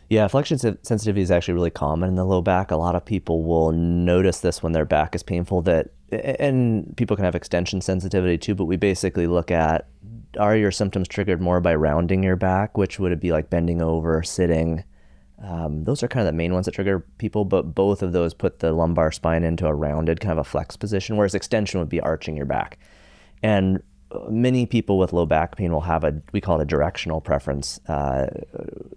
[0.09, 2.71] Yeah, flexion sensitivity is actually really common in the low back.
[2.71, 7.15] A lot of people will notice this when their back is painful that and people
[7.15, 9.87] can have extension sensitivity too, but we basically look at
[10.39, 13.81] are your symptoms triggered more by rounding your back, which would it be like bending
[13.81, 14.83] over, sitting?
[15.41, 18.33] Um, those are kind of the main ones that trigger people, but both of those
[18.33, 21.89] put the lumbar spine into a rounded kind of a flex position, whereas extension would
[21.89, 22.77] be arching your back.
[23.41, 23.81] And
[24.29, 27.79] many people with low back pain will have a we call it a directional preference.
[27.87, 28.27] Uh,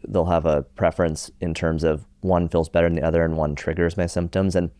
[0.08, 3.54] they'll have a preference in terms of one feels better than the other, and one
[3.54, 4.56] triggers my symptoms.
[4.56, 4.70] And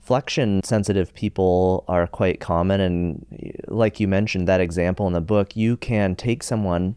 [0.00, 2.80] flexion sensitive people are quite common.
[2.80, 6.96] And like you mentioned, that example in the book, you can take someone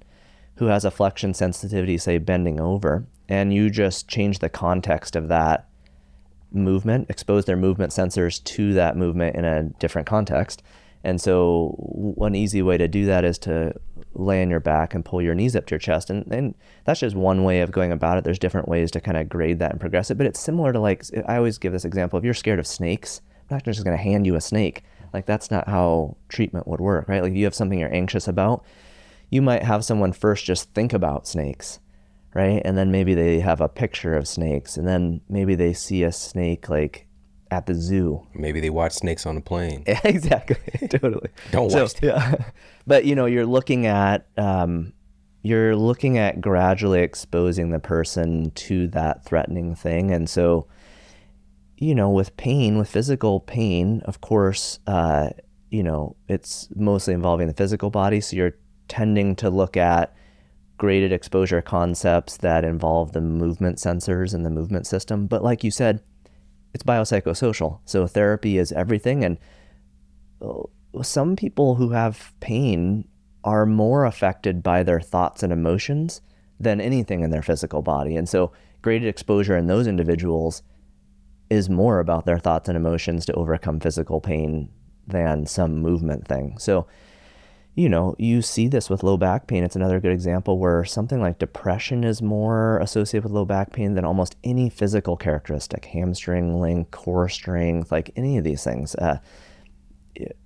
[0.56, 5.28] who has a flexion sensitivity, say bending over, and you just change the context of
[5.28, 5.68] that
[6.52, 10.64] movement, expose their movement sensors to that movement in a different context
[11.08, 13.74] and so, one easy way to do that is to
[14.14, 16.10] lay on your back and pull your knees up to your chest.
[16.10, 18.26] And, and that's just one way of going about it.
[18.26, 20.18] There's different ways to kind of grade that and progress it.
[20.18, 23.22] But it's similar to like, I always give this example if you're scared of snakes,
[23.50, 24.84] I'm not just going to hand you a snake.
[25.14, 27.22] Like, that's not how treatment would work, right?
[27.22, 28.66] Like, if you have something you're anxious about,
[29.30, 31.80] you might have someone first just think about snakes,
[32.38, 32.62] right?
[32.64, 34.78] And then maybe they have a picture of snakes.
[34.78, 37.08] And then maybe they see a snake like
[37.50, 38.28] at the zoo.
[38.36, 39.84] Maybe they watch snakes on a plane.
[39.88, 41.30] exactly, totally.
[41.52, 41.94] Don't watch.
[41.94, 42.52] So, yeah,
[42.86, 44.94] but you know, you're looking at um,
[45.42, 50.68] you're looking at gradually exposing the person to that threatening thing, and so
[51.78, 55.30] you know, with pain, with physical pain, of course, uh,
[55.70, 58.20] you know, it's mostly involving the physical body.
[58.20, 58.56] So you're
[58.88, 60.14] tending to look at
[60.78, 65.28] graded exposure concepts that involve the movement sensors and the movement system.
[65.28, 66.02] But like you said
[66.74, 67.80] it's biopsychosocial.
[67.86, 69.24] So therapy is everything.
[69.24, 69.38] And
[70.42, 70.64] uh,
[71.02, 73.08] some people who have pain
[73.44, 76.22] are more affected by their thoughts and emotions
[76.60, 78.16] than anything in their physical body.
[78.16, 78.52] And so
[78.82, 80.62] graded exposure in those individuals
[81.50, 84.70] is more about their thoughts and emotions to overcome physical pain
[85.08, 86.58] than some movement thing.
[86.60, 86.86] So
[87.78, 89.64] you know, you see this with low back pain.
[89.64, 93.94] It's another good example where something like depression is more associated with low back pain
[93.94, 98.96] than almost any physical characteristic hamstring length, core strength, like any of these things.
[98.96, 99.20] Uh,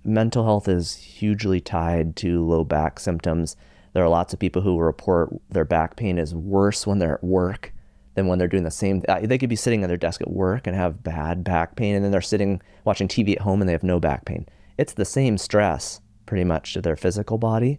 [0.03, 3.55] mental health is hugely tied to low back symptoms.
[3.93, 7.23] There are lots of people who report their back pain is worse when they're at
[7.23, 7.71] work
[8.15, 9.03] than when they're doing the same.
[9.07, 11.95] Uh, they could be sitting at their desk at work and have bad back pain,
[11.95, 14.45] and then they're sitting watching TV at home and they have no back pain.
[14.77, 16.00] It's the same stress
[16.31, 17.77] pretty much to their physical body,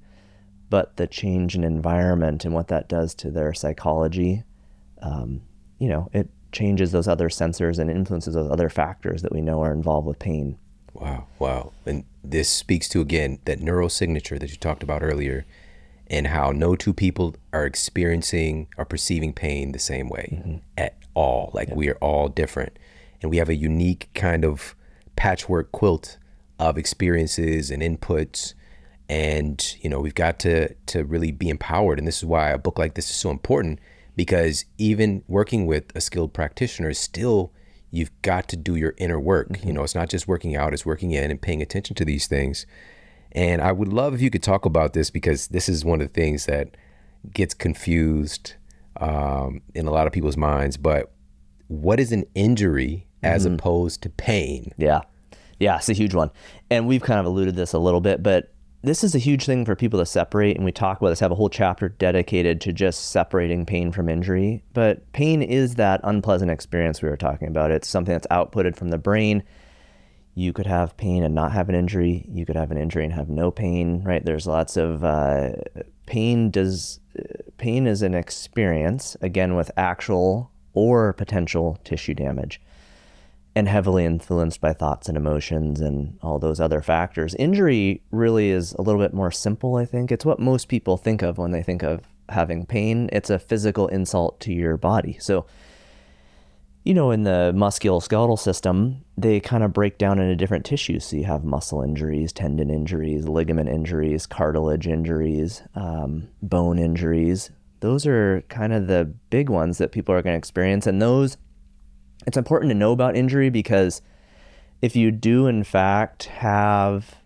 [0.69, 4.43] but the change in environment and what that does to their psychology,
[5.01, 5.41] um,
[5.79, 9.63] you know, it changes those other sensors and influences those other factors that we know
[9.63, 10.59] are involved with pain.
[10.93, 11.73] Wow, wow.
[11.87, 15.47] And this speaks to, again, that neural signature that you talked about earlier
[16.09, 20.57] and how no two people are experiencing or perceiving pain the same way mm-hmm.
[20.77, 21.53] at all.
[21.55, 21.77] Like yep.
[21.79, 22.79] we are all different.
[23.23, 24.75] And we have a unique kind of
[25.17, 26.19] patchwork quilt
[26.69, 28.55] of experiences and inputs.
[29.09, 31.99] And you know we've got to to really be empowered.
[31.99, 33.81] And this is why a book like this is so important
[34.15, 37.53] because even working with a skilled practitioner is still
[37.91, 39.49] you've got to do your inner work.
[39.49, 39.67] Mm-hmm.
[39.67, 42.27] you know it's not just working out it's working in and paying attention to these
[42.27, 42.65] things.
[43.33, 46.07] And i would love if you could talk about this because this is one of
[46.07, 46.77] the things that
[47.35, 48.55] gets confused
[49.01, 50.77] um, in a lot of people's minds.
[50.77, 51.13] But
[51.69, 53.55] what is an injury as mm-hmm.
[53.55, 54.73] opposed to pain?
[54.77, 55.03] Yeah
[55.63, 56.31] yeah, it's a huge one.
[56.71, 58.53] And we've kind of alluded this a little bit, but
[58.83, 60.57] this is a huge thing for people to separate.
[60.57, 64.09] And we talk about this, have a whole chapter dedicated to just separating pain from
[64.09, 64.65] injury.
[64.75, 67.71] But pain is that unpleasant experience we were talking about.
[67.71, 69.45] It's something that's outputted from the brain.
[70.35, 72.27] You could have pain and not have an injury.
[72.29, 74.25] You could have an injury and have no pain, right?
[74.25, 75.51] There's lots of uh,
[76.07, 76.51] pain.
[76.51, 76.99] Does
[77.59, 82.61] pain is an experience again with actual or potential tissue damage
[83.55, 87.35] and heavily influenced by thoughts and emotions and all those other factors.
[87.35, 90.11] Injury really is a little bit more simple, I think.
[90.11, 93.11] It's what most people think of when they think of having pain.
[93.13, 95.19] It's a physical insult to your body.
[95.21, 95.45] So,
[96.85, 101.05] you know, in the musculoskeletal system, they kind of break down into different tissues.
[101.05, 107.51] So you have muscle injuries, tendon injuries, ligament injuries, cartilage injuries, um, bone injuries.
[107.81, 110.87] Those are kind of the big ones that people are going to experience.
[110.87, 111.37] And those
[112.27, 114.03] it's important to know about injury because
[114.81, 117.17] if you do, in fact, have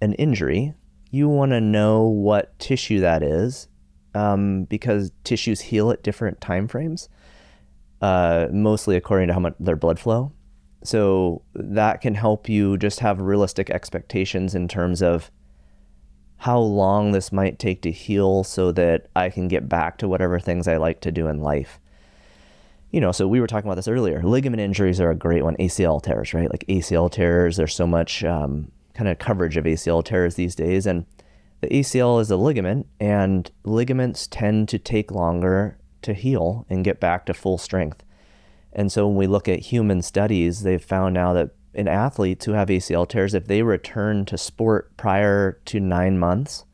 [0.00, 0.74] an injury,
[1.10, 3.68] you want to know what tissue that is
[4.14, 7.08] um, because tissues heal at different time frames,
[8.00, 10.32] uh, mostly according to how much their blood flow.
[10.82, 15.30] So that can help you just have realistic expectations in terms of
[16.38, 20.40] how long this might take to heal so that I can get back to whatever
[20.40, 21.78] things I like to do in life.
[22.90, 24.22] You know, so we were talking about this earlier.
[24.22, 25.56] Ligament injuries are a great one.
[25.56, 26.50] ACL tears, right?
[26.50, 30.86] Like ACL tears, there's so much um, kind of coverage of ACL tears these days.
[30.86, 31.06] And
[31.60, 37.00] the ACL is a ligament, and ligaments tend to take longer to heal and get
[37.00, 38.02] back to full strength.
[38.72, 42.52] And so when we look at human studies, they've found now that in athletes who
[42.52, 46.64] have ACL tears, if they return to sport prior to nine months,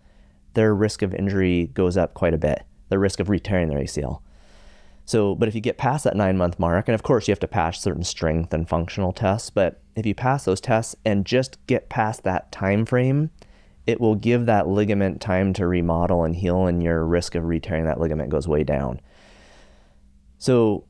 [0.54, 4.20] their risk of injury goes up quite a bit, the risk of re-tearing their ACL.
[5.06, 7.40] So, but if you get past that nine month mark, and of course you have
[7.40, 11.64] to pass certain strength and functional tests, but if you pass those tests and just
[11.68, 13.30] get past that time frame,
[13.86, 17.84] it will give that ligament time to remodel and heal, and your risk of re-tearing
[17.84, 19.00] that ligament goes way down.
[20.38, 20.84] So,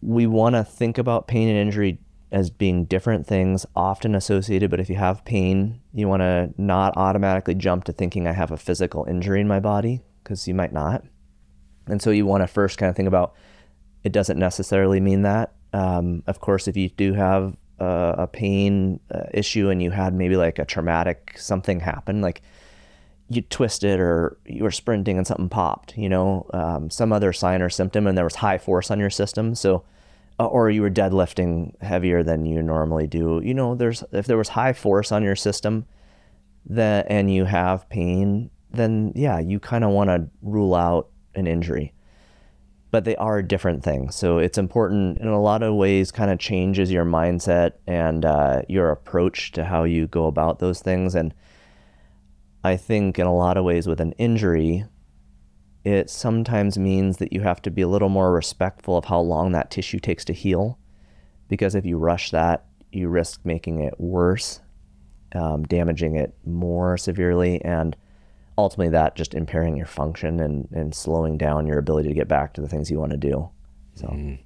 [0.00, 1.98] we want to think about pain and injury
[2.30, 4.70] as being different things, often associated.
[4.70, 8.50] But if you have pain, you want to not automatically jump to thinking I have
[8.50, 11.04] a physical injury in my body because you might not.
[11.86, 13.34] And so you want to first kind of think about
[14.02, 15.54] it doesn't necessarily mean that.
[15.72, 20.14] Um, of course, if you do have a, a pain uh, issue and you had
[20.14, 22.42] maybe like a traumatic something happen, like
[23.28, 27.62] you twisted or you were sprinting and something popped, you know, um, some other sign
[27.62, 29.54] or symptom, and there was high force on your system.
[29.54, 29.84] So,
[30.38, 33.40] uh, or you were deadlifting heavier than you normally do.
[33.42, 35.86] You know, there's if there was high force on your system,
[36.66, 41.46] that and you have pain, then yeah, you kind of want to rule out an
[41.46, 41.92] injury.
[42.90, 44.14] But they are different things.
[44.14, 48.62] So it's important in a lot of ways, kind of changes your mindset and uh,
[48.68, 51.14] your approach to how you go about those things.
[51.16, 51.34] And
[52.62, 54.84] I think in a lot of ways, with an injury,
[55.84, 59.52] it sometimes means that you have to be a little more respectful of how long
[59.52, 60.78] that tissue takes to heal.
[61.48, 64.60] Because if you rush that, you risk making it worse,
[65.34, 67.96] um, damaging it more severely, and
[68.56, 72.54] ultimately that just impairing your function and, and slowing down your ability to get back
[72.54, 73.50] to the things you want to do.
[73.94, 74.38] So mm.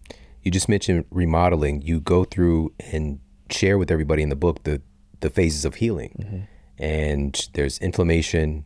[0.42, 1.82] you just mentioned remodeling.
[1.82, 3.20] You go through and
[3.50, 4.82] share with everybody in the book the
[5.20, 6.14] the phases of healing.
[6.20, 6.38] Mm-hmm.
[6.80, 8.64] And there's inflammation,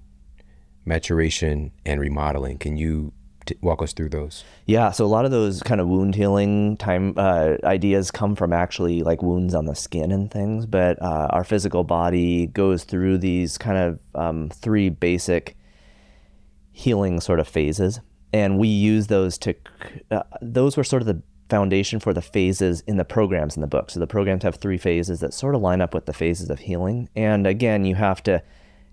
[0.84, 2.58] maturation, and remodeling.
[2.58, 3.12] Can you
[3.46, 4.44] t- walk us through those?
[4.66, 8.52] Yeah, so a lot of those kind of wound healing time uh, ideas come from
[8.52, 13.18] actually like wounds on the skin and things, but uh, our physical body goes through
[13.18, 15.56] these kind of um, three basic
[16.72, 18.00] healing sort of phases,
[18.32, 19.54] and we use those to.
[20.10, 23.66] Uh, those were sort of the foundation for the phases in the programs in the
[23.66, 23.90] book.
[23.90, 26.60] So the programs have three phases that sort of line up with the phases of
[26.60, 28.42] healing, and again, you have to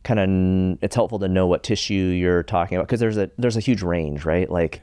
[0.03, 3.57] kind of it's helpful to know what tissue you're talking about because there's a there's
[3.57, 4.49] a huge range, right?
[4.49, 4.81] Like,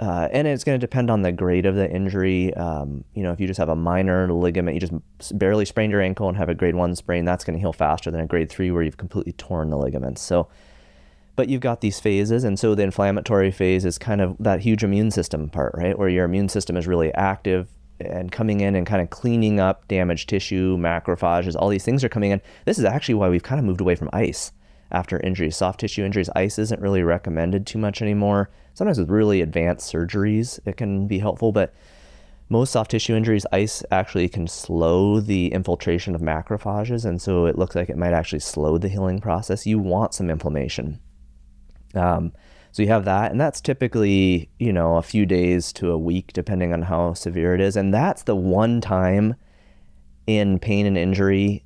[0.00, 2.52] uh, and it's going to depend on the grade of the injury.
[2.54, 6.00] Um, you know, if you just have a minor ligament, you just barely sprained your
[6.00, 8.50] ankle and have a grade one sprain, that's going to heal faster than a grade
[8.50, 10.20] three where you've completely torn the ligaments.
[10.20, 10.48] So,
[11.36, 14.84] but you've got these phases, and so the inflammatory phase is kind of that huge
[14.84, 15.98] immune system part, right?
[15.98, 17.68] Where your immune system is really active
[18.00, 22.08] and coming in and kind of cleaning up damaged tissue, macrophages, all these things are
[22.08, 22.40] coming in.
[22.64, 24.52] This is actually why we've kind of moved away from ice
[24.90, 25.56] after injuries.
[25.56, 28.50] Soft tissue injuries, ice isn't really recommended too much anymore.
[28.74, 31.74] Sometimes with really advanced surgeries, it can be helpful, but
[32.48, 37.56] most soft tissue injuries, ice actually can slow the infiltration of macrophages, and so it
[37.56, 39.66] looks like it might actually slow the healing process.
[39.66, 41.00] You want some inflammation.
[41.94, 42.32] Um,
[42.74, 46.32] so you have that, and that's typically, you know, a few days to a week,
[46.32, 47.76] depending on how severe it is.
[47.76, 49.36] And that's the one time
[50.26, 51.64] in pain and injury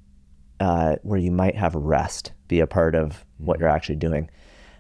[0.61, 4.29] uh, where you might have rest be a part of what you're actually doing.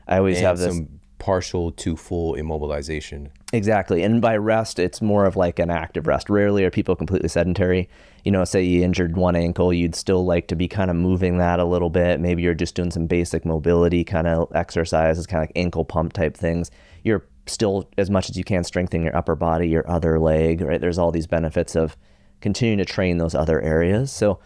[0.06, 0.78] I always and have this
[1.18, 3.30] partial to full immobilization.
[3.54, 4.02] Exactly.
[4.02, 6.28] And by rest, it's more of like an active rest.
[6.28, 7.88] Rarely are people completely sedentary.
[8.24, 11.38] You know, say you injured one ankle, you'd still like to be kind of moving
[11.38, 12.20] that a little bit.
[12.20, 16.12] Maybe you're just doing some basic mobility kind of exercises, kind of like ankle pump
[16.12, 16.70] type things.
[17.04, 20.80] You're still, as much as you can, strengthening your upper body, your other leg, right?
[20.80, 21.96] There's all these benefits of
[22.40, 24.12] continuing to train those other areas.
[24.12, 24.40] So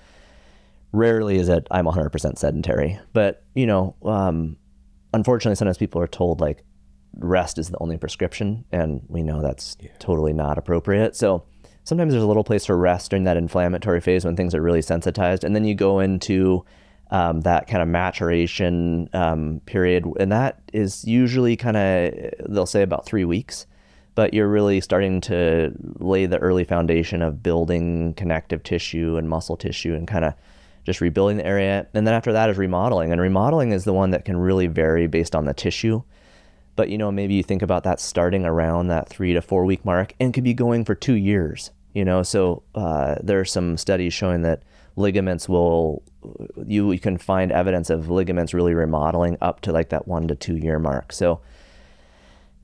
[0.92, 2.98] rarely is it I'm 100% sedentary.
[3.12, 4.56] But, you know, um,
[5.12, 6.64] unfortunately, sometimes people are told like
[7.16, 9.90] rest is the only prescription, and we know that's yeah.
[9.98, 11.16] totally not appropriate.
[11.16, 11.44] So
[11.84, 14.82] sometimes there's a little place for rest during that inflammatory phase when things are really
[14.82, 16.64] sensitized, and then you go into
[17.10, 22.14] um, that kind of maturation um, period, and that is usually kind of
[22.48, 23.66] they'll say about three weeks.
[24.14, 29.56] But you're really starting to lay the early foundation of building connective tissue and muscle
[29.56, 30.34] tissue and kind of
[30.84, 31.86] just rebuilding the area.
[31.94, 33.10] And then after that is remodeling.
[33.10, 36.02] And remodeling is the one that can really vary based on the tissue.
[36.74, 39.84] But you know, maybe you think about that starting around that three to four week
[39.84, 41.70] mark and could be going for two years.
[41.92, 44.62] You know, so uh, there are some studies showing that
[44.96, 46.02] ligaments will
[46.66, 50.34] you, you can find evidence of ligaments really remodeling up to like that one to
[50.34, 51.12] two year mark.
[51.12, 51.40] So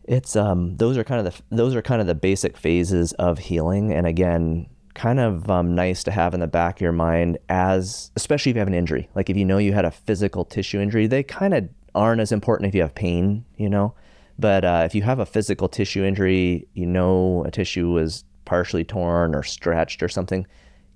[0.09, 3.39] it's um those are kind of the those are kind of the basic phases of
[3.39, 7.39] healing and again kind of um, nice to have in the back of your mind
[7.49, 10.45] as especially if you have an injury like if you know you had a physical
[10.45, 13.95] tissue injury they kind of aren't as important if you have pain you know
[14.39, 18.85] but uh, if you have a physical tissue injury you know a tissue was partially
[18.85, 20.47] torn or stretched or something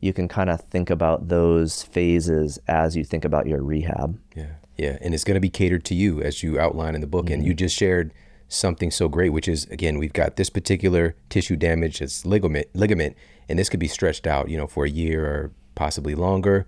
[0.00, 4.52] you can kind of think about those phases as you think about your rehab Yeah.
[4.78, 4.96] Yeah.
[5.00, 7.28] And it's going to be catered to you as you outline in the book.
[7.30, 8.12] And you just shared
[8.48, 13.14] something so great, which is again, we've got this particular tissue damage, it's ligament, ligament,
[13.50, 16.66] and this could be stretched out, you know, for a year or possibly longer.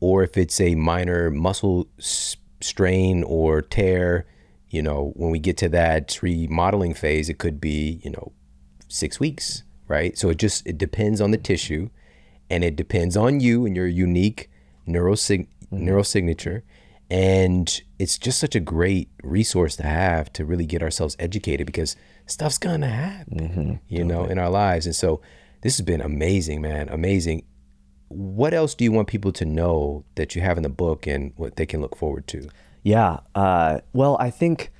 [0.00, 4.26] Or if it's a minor muscle s- strain or tear,
[4.68, 8.32] you know, when we get to that remodeling phase, it could be, you know,
[8.88, 10.16] six weeks, right?
[10.18, 11.90] So it just it depends on the tissue,
[12.50, 14.50] and it depends on you and your unique
[14.86, 15.88] neurosig- mm-hmm.
[15.88, 16.62] neurosignature,
[17.10, 21.96] and it's just such a great resource to have to really get ourselves educated because
[22.26, 23.72] stuff's gonna happen, mm-hmm.
[23.88, 24.86] you know, in our lives.
[24.86, 25.20] And so
[25.62, 27.44] this has been amazing, man, amazing.
[28.08, 31.32] What else do you want people to know that you have in the book and
[31.36, 32.48] what they can look forward to?
[32.82, 33.18] Yeah.
[33.34, 34.70] Uh, well, I think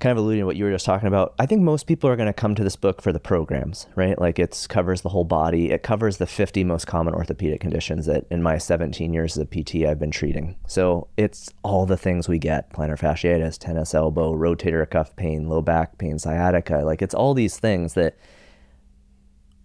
[0.00, 2.16] kind of alluding to what you were just talking about, I think most people are
[2.16, 4.20] going to come to this book for the programs, right?
[4.20, 5.70] Like it covers the whole body.
[5.70, 9.46] It covers the 50 most common orthopedic conditions that in my 17 years as a
[9.46, 10.56] PT I've been treating.
[10.66, 15.62] So it's all the things we get plantar fasciitis, tennis elbow, rotator cuff pain, low
[15.62, 16.82] back pain, sciatica.
[16.84, 18.16] Like it's all these things that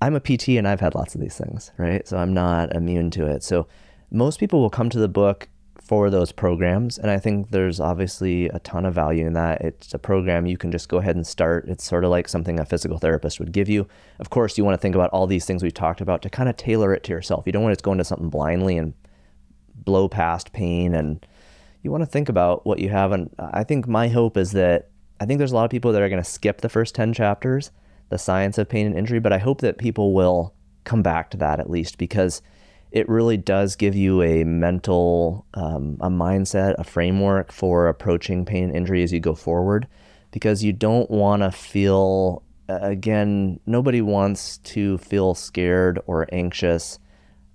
[0.02, 2.08] I'm a PT and I've had lots of these things, right?
[2.08, 3.44] So I'm not immune to it.
[3.44, 3.68] So
[4.12, 5.50] most people will come to the book
[5.82, 6.98] for those programs.
[6.98, 9.62] And I think there's obviously a ton of value in that.
[9.62, 11.68] It's a program you can just go ahead and start.
[11.68, 13.88] It's sort of like something a physical therapist would give you.
[14.20, 16.48] Of course, you want to think about all these things we've talked about to kind
[16.48, 17.44] of tailor it to yourself.
[17.46, 18.94] You don't want to go into something blindly and
[19.84, 21.26] blow past pain and
[21.82, 24.90] you want to think about what you have and i think my hope is that
[25.20, 27.14] i think there's a lot of people that are going to skip the first 10
[27.14, 27.72] chapters
[28.10, 30.54] the science of pain and injury but i hope that people will
[30.84, 32.42] come back to that at least because
[32.92, 38.66] it really does give you a mental um, a mindset a framework for approaching pain
[38.66, 39.88] and injury as you go forward
[40.32, 47.00] because you don't want to feel again nobody wants to feel scared or anxious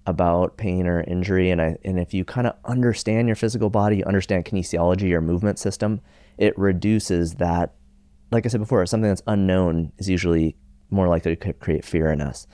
[0.06, 3.98] about pain or injury and I and if you kind of understand your physical body,
[3.98, 6.00] you understand kinesiology, your movement system,
[6.36, 7.74] it reduces that
[8.34, 10.56] like I said before, something that's unknown is usually
[10.90, 12.46] more likely to create fear in us.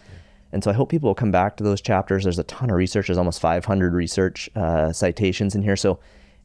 [0.52, 2.24] And so I hope people will come back to those chapters.
[2.24, 3.06] There's a ton of research.
[3.06, 5.76] There's almost 500 research uh, citations in here.
[5.76, 6.00] So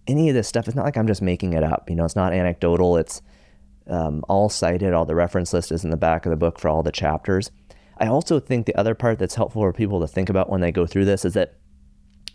[0.08, 1.90] any of this stuff, it's not like I'm just making it up.
[1.90, 2.98] You know, it's not anecdotal.
[2.98, 3.22] It's
[3.88, 4.94] um, all cited.
[4.94, 7.52] All the reference list is in the back of the book for all the chapters.
[7.98, 10.72] I also think the other part that's helpful for people to think about when they
[10.72, 11.56] go through this is that,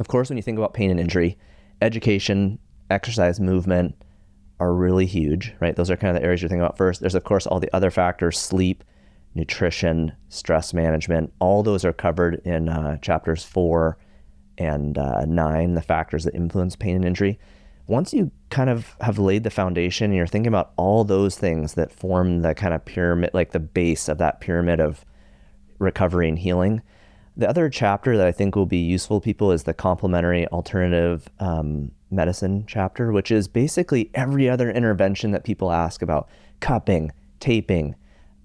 [0.00, 1.38] of course, when you think about pain and injury,
[1.80, 2.58] education,
[2.90, 3.94] exercise, movement
[4.60, 5.74] are really huge, right?
[5.74, 7.00] Those are kind of the areas you're thinking about first.
[7.00, 8.84] There's, of course, all the other factors sleep,
[9.34, 11.32] nutrition, stress management.
[11.40, 13.98] All those are covered in uh, chapters four
[14.58, 17.38] and uh, nine, the factors that influence pain and injury.
[17.86, 21.74] Once you kind of have laid the foundation and you're thinking about all those things
[21.74, 25.04] that form the kind of pyramid, like the base of that pyramid of
[25.78, 26.82] recovery and healing.
[27.36, 31.28] The other chapter that I think will be useful to people is the complementary alternative
[31.40, 36.28] um, medicine chapter, which is basically every other intervention that people ask about
[36.60, 37.94] cupping, taping,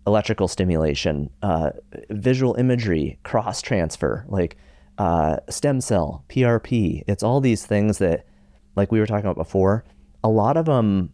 [0.08, 1.72] electrical stimulation, uh,
[2.10, 4.58] visual imagery, cross transfer, like
[4.98, 7.04] uh, stem cell, PRP.
[7.08, 8.26] It's all these things that,
[8.76, 9.84] like we were talking about before,
[10.24, 11.12] a lot of them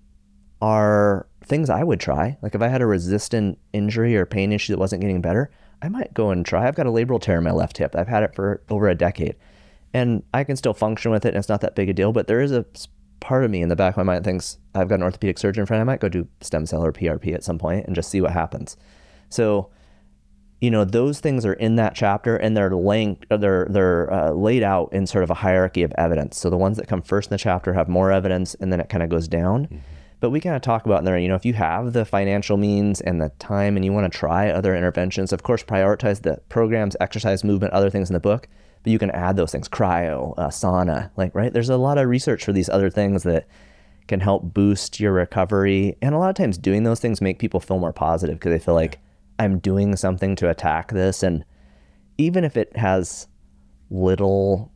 [0.62, 2.38] are things I would try.
[2.42, 5.52] Like if I had a resistant injury or pain issue that wasn't getting better,
[5.82, 6.68] I might go and try.
[6.68, 7.96] I've got a labral tear in my left hip.
[7.96, 9.36] I've had it for over a decade.
[9.94, 12.28] And I can still function with it and it's not that big a deal, but
[12.28, 12.66] there is a
[13.20, 15.38] part of me in the back of my mind that thinks I've got an orthopedic
[15.38, 15.82] surgeon friend.
[15.82, 18.32] I might go do stem cell or PRP at some point and just see what
[18.32, 18.78] happens.
[19.30, 19.70] So,
[20.60, 24.64] you know, those things are in that chapter and they're linked, they're they're uh, laid
[24.64, 26.38] out in sort of a hierarchy of evidence.
[26.38, 28.90] So the ones that come first in the chapter have more evidence, and then it
[28.90, 29.66] kind of goes down.
[29.66, 29.78] Mm-hmm.
[30.20, 32.56] But we kind of talk about in there, you know, if you have the financial
[32.56, 36.40] means and the time and you want to try other interventions, of course, prioritize the
[36.48, 38.48] programs, exercise, movement, other things in the book.
[38.84, 41.54] But you can add those things, cryo, uh, sauna, like right.
[41.54, 43.48] There's a lot of research for these other things that
[44.08, 47.60] can help boost your recovery, and a lot of times doing those things make people
[47.60, 49.00] feel more positive because they feel like
[49.40, 51.46] I'm doing something to attack this, and
[52.18, 53.28] even if it has
[53.90, 54.72] little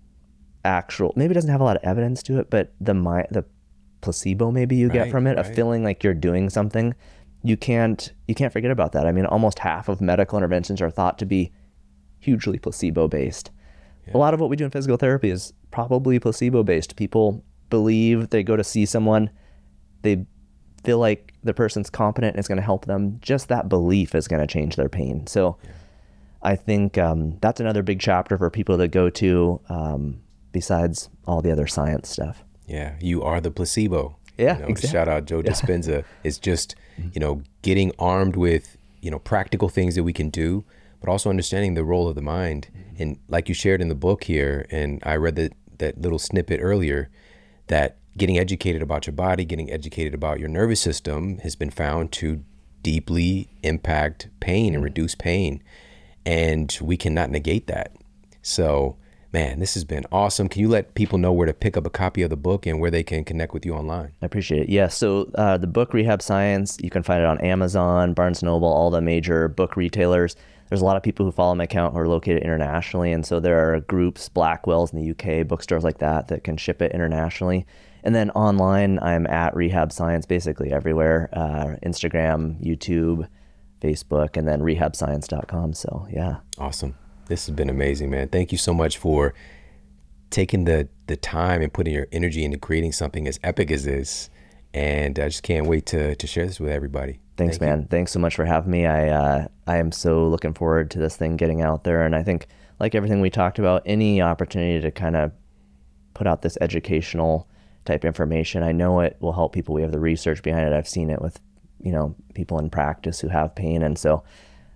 [0.64, 3.46] actual, maybe it doesn't have a lot of evidence to it, but the my the
[4.02, 5.40] placebo maybe you right, get from it right.
[5.40, 6.94] of feeling like you're doing something
[7.46, 9.06] you can't you can't forget about that.
[9.06, 11.52] I mean almost half of medical interventions are thought to be
[12.20, 13.52] hugely placebo based
[14.08, 14.16] yeah.
[14.16, 18.30] a lot of what we do in physical therapy is probably placebo based people believe
[18.30, 19.30] they go to see someone
[20.02, 20.26] they
[20.86, 24.28] feel like the person's competent and it's going to help them, just that belief is
[24.28, 25.28] going to change their pain.
[25.28, 25.72] So yeah.
[26.44, 30.22] I think um, that's another big chapter for people to go to um,
[30.52, 32.44] besides all the other science stuff.
[32.68, 34.18] Yeah, you are the placebo.
[34.38, 34.98] Yeah, you know, exactly.
[34.98, 35.52] Shout out Joe yeah.
[35.52, 36.06] Dispenza.
[36.24, 36.76] It's just,
[37.14, 40.66] you know, getting armed with, you know, practical things that we can do,
[41.00, 42.68] but also understanding the role of the mind.
[42.98, 46.60] And like you shared in the book here, and I read that, that little snippet
[46.62, 47.10] earlier,
[47.68, 52.12] that getting educated about your body, getting educated about your nervous system has been found
[52.14, 52.44] to
[52.82, 54.84] deeply impact pain and mm-hmm.
[54.84, 55.62] reduce pain.
[56.26, 57.96] And we cannot negate that.
[58.42, 58.98] So,
[59.34, 60.48] man, this has been awesome.
[60.48, 62.80] Can you let people know where to pick up a copy of the book and
[62.80, 64.14] where they can connect with you online?
[64.22, 64.70] I appreciate it.
[64.70, 64.88] Yeah.
[64.88, 68.90] So uh, the book Rehab Science, you can find it on Amazon, Barnes Noble, all
[68.90, 70.36] the major book retailers.
[70.70, 73.40] There's a lot of people who follow my account who are located internationally, and so
[73.40, 77.68] there are groups, Blackwells in the UK, bookstores like that that can ship it internationally.
[78.04, 83.28] And then online, I'm at Rehab Science basically everywhere: uh, Instagram, YouTube,
[83.82, 85.74] Facebook, and then rehabscience.com.
[85.74, 86.38] So yeah.
[86.58, 86.96] Awesome.
[87.28, 88.30] This has been amazing, man.
[88.30, 89.34] Thank you so much for
[90.30, 94.30] taking the the time and putting your energy into creating something as epic as this.
[94.74, 97.20] And I just can't wait to to share this with everybody.
[97.38, 97.82] Thanks, Thank man.
[97.82, 97.88] You.
[97.90, 98.86] Thanks so much for having me.
[98.86, 102.24] I uh, I am so looking forward to this thing getting out there, and I
[102.24, 102.48] think
[102.80, 105.32] like everything we talked about, any opportunity to kind of
[106.14, 107.50] put out this educational
[107.84, 109.76] type information, I know it will help people.
[109.76, 110.74] We have the research behind it.
[110.74, 111.40] I've seen it with
[111.82, 114.24] you know people in practice who have pain, and so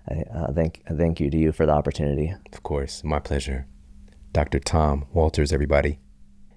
[0.10, 2.34] I uh, thank thank you to you for the opportunity.
[2.52, 3.68] Of course, my pleasure.
[4.34, 4.60] Dr.
[4.60, 6.00] Tom Walters, everybody.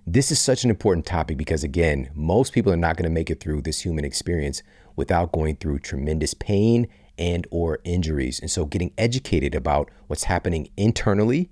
[0.07, 3.31] This is such an important topic because again, most people are not going to make
[3.31, 4.63] it through this human experience
[4.97, 6.89] without going through tremendous pain
[7.19, 8.41] and or injuries.
[8.41, 11.51] And so getting educated about what's happening internally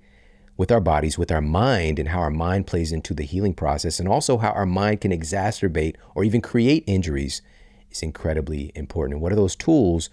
[0.57, 3.99] with our bodies, with our mind and how our mind plays into the healing process
[3.99, 7.41] and also how our mind can exacerbate or even create injuries
[7.89, 9.15] is incredibly important.
[9.15, 10.09] And what are those tools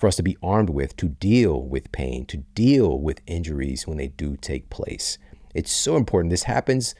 [0.00, 3.98] for us to be armed with to deal with pain, to deal with injuries when
[3.98, 5.18] they do take place.
[5.54, 6.30] It's so important.
[6.30, 6.94] This happens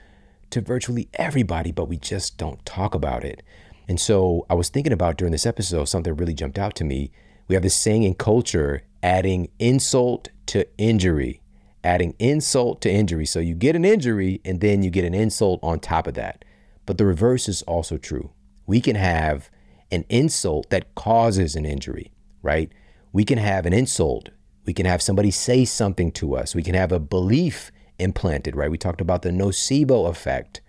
[0.50, 3.42] to virtually everybody, but we just don't talk about it.
[3.88, 7.10] And so I was thinking about during this episode, something really jumped out to me.
[7.48, 11.42] We have this saying in culture adding insult to injury,
[11.82, 13.26] adding insult to injury.
[13.26, 16.44] So you get an injury and then you get an insult on top of that.
[16.86, 18.30] But the reverse is also true.
[18.66, 19.50] We can have
[19.90, 22.12] an insult that causes an injury,
[22.42, 22.70] right?
[23.12, 24.30] we can have an insult.
[24.64, 26.54] We can have somebody say something to us.
[26.54, 28.70] We can have a belief implanted, right?
[28.70, 30.60] We talked about the nocebo effect.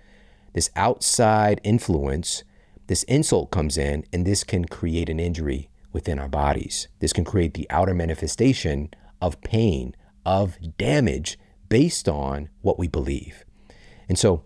[0.53, 2.43] This outside influence,
[2.87, 6.87] this insult comes in, and this can create an injury within our bodies.
[6.99, 8.89] This can create the outer manifestation
[9.21, 9.95] of pain,
[10.25, 11.37] of damage
[11.69, 13.45] based on what we believe.
[14.09, 14.43] And so,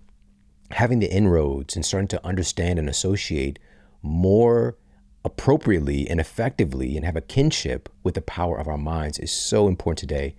[0.71, 3.59] having the inroads and starting to understand and associate
[4.01, 4.77] more
[5.23, 9.67] appropriately and effectively and have a kinship with the power of our minds is so
[9.67, 10.35] important today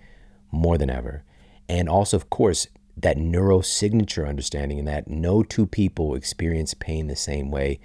[0.53, 1.25] more than ever.
[1.69, 7.17] And also, of course, that neurosignature understanding and that no two people experience pain the
[7.17, 7.79] same way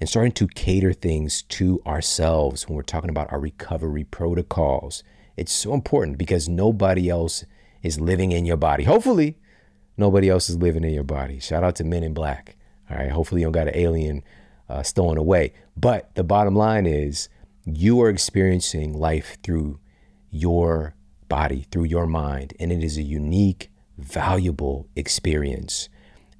[0.00, 5.02] and starting to cater things to ourselves when we're talking about our recovery protocols.
[5.36, 7.44] It's so important because nobody else
[7.82, 8.84] is living in your body.
[8.84, 9.38] Hopefully,
[9.96, 11.40] nobody else is living in your body.
[11.40, 12.56] Shout out to Men in Black.
[12.90, 13.10] All right.
[13.10, 14.22] Hopefully, you don't got an alien
[14.68, 15.52] uh, stolen away.
[15.76, 17.28] But the bottom line is
[17.64, 19.80] you are experiencing life through
[20.30, 20.94] your
[21.28, 25.88] body, through your mind, and it is a unique, valuable experience.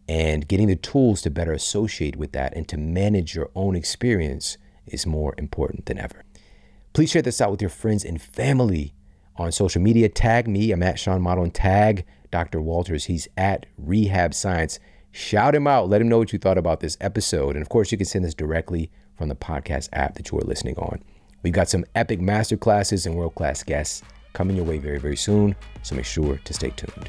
[0.08, 4.56] And getting the tools to better associate with that and to manage your own experience
[4.86, 6.22] is more important than ever.
[6.92, 8.94] Please share this out with your friends and family
[9.36, 10.08] on social media.
[10.08, 12.60] Tag me, I'm at Shawn Model, and tag Dr.
[12.60, 13.06] Walters.
[13.06, 14.78] He's at Rehab Science.
[15.10, 15.88] Shout him out.
[15.88, 17.56] Let him know what you thought about this episode.
[17.56, 20.42] And of course, you can send this directly from the podcast app that you are
[20.42, 21.02] listening on.
[21.42, 24.02] We've got some epic masterclasses and world class guests
[24.32, 25.56] coming your way very, very soon.
[25.82, 27.08] So make sure to stay tuned.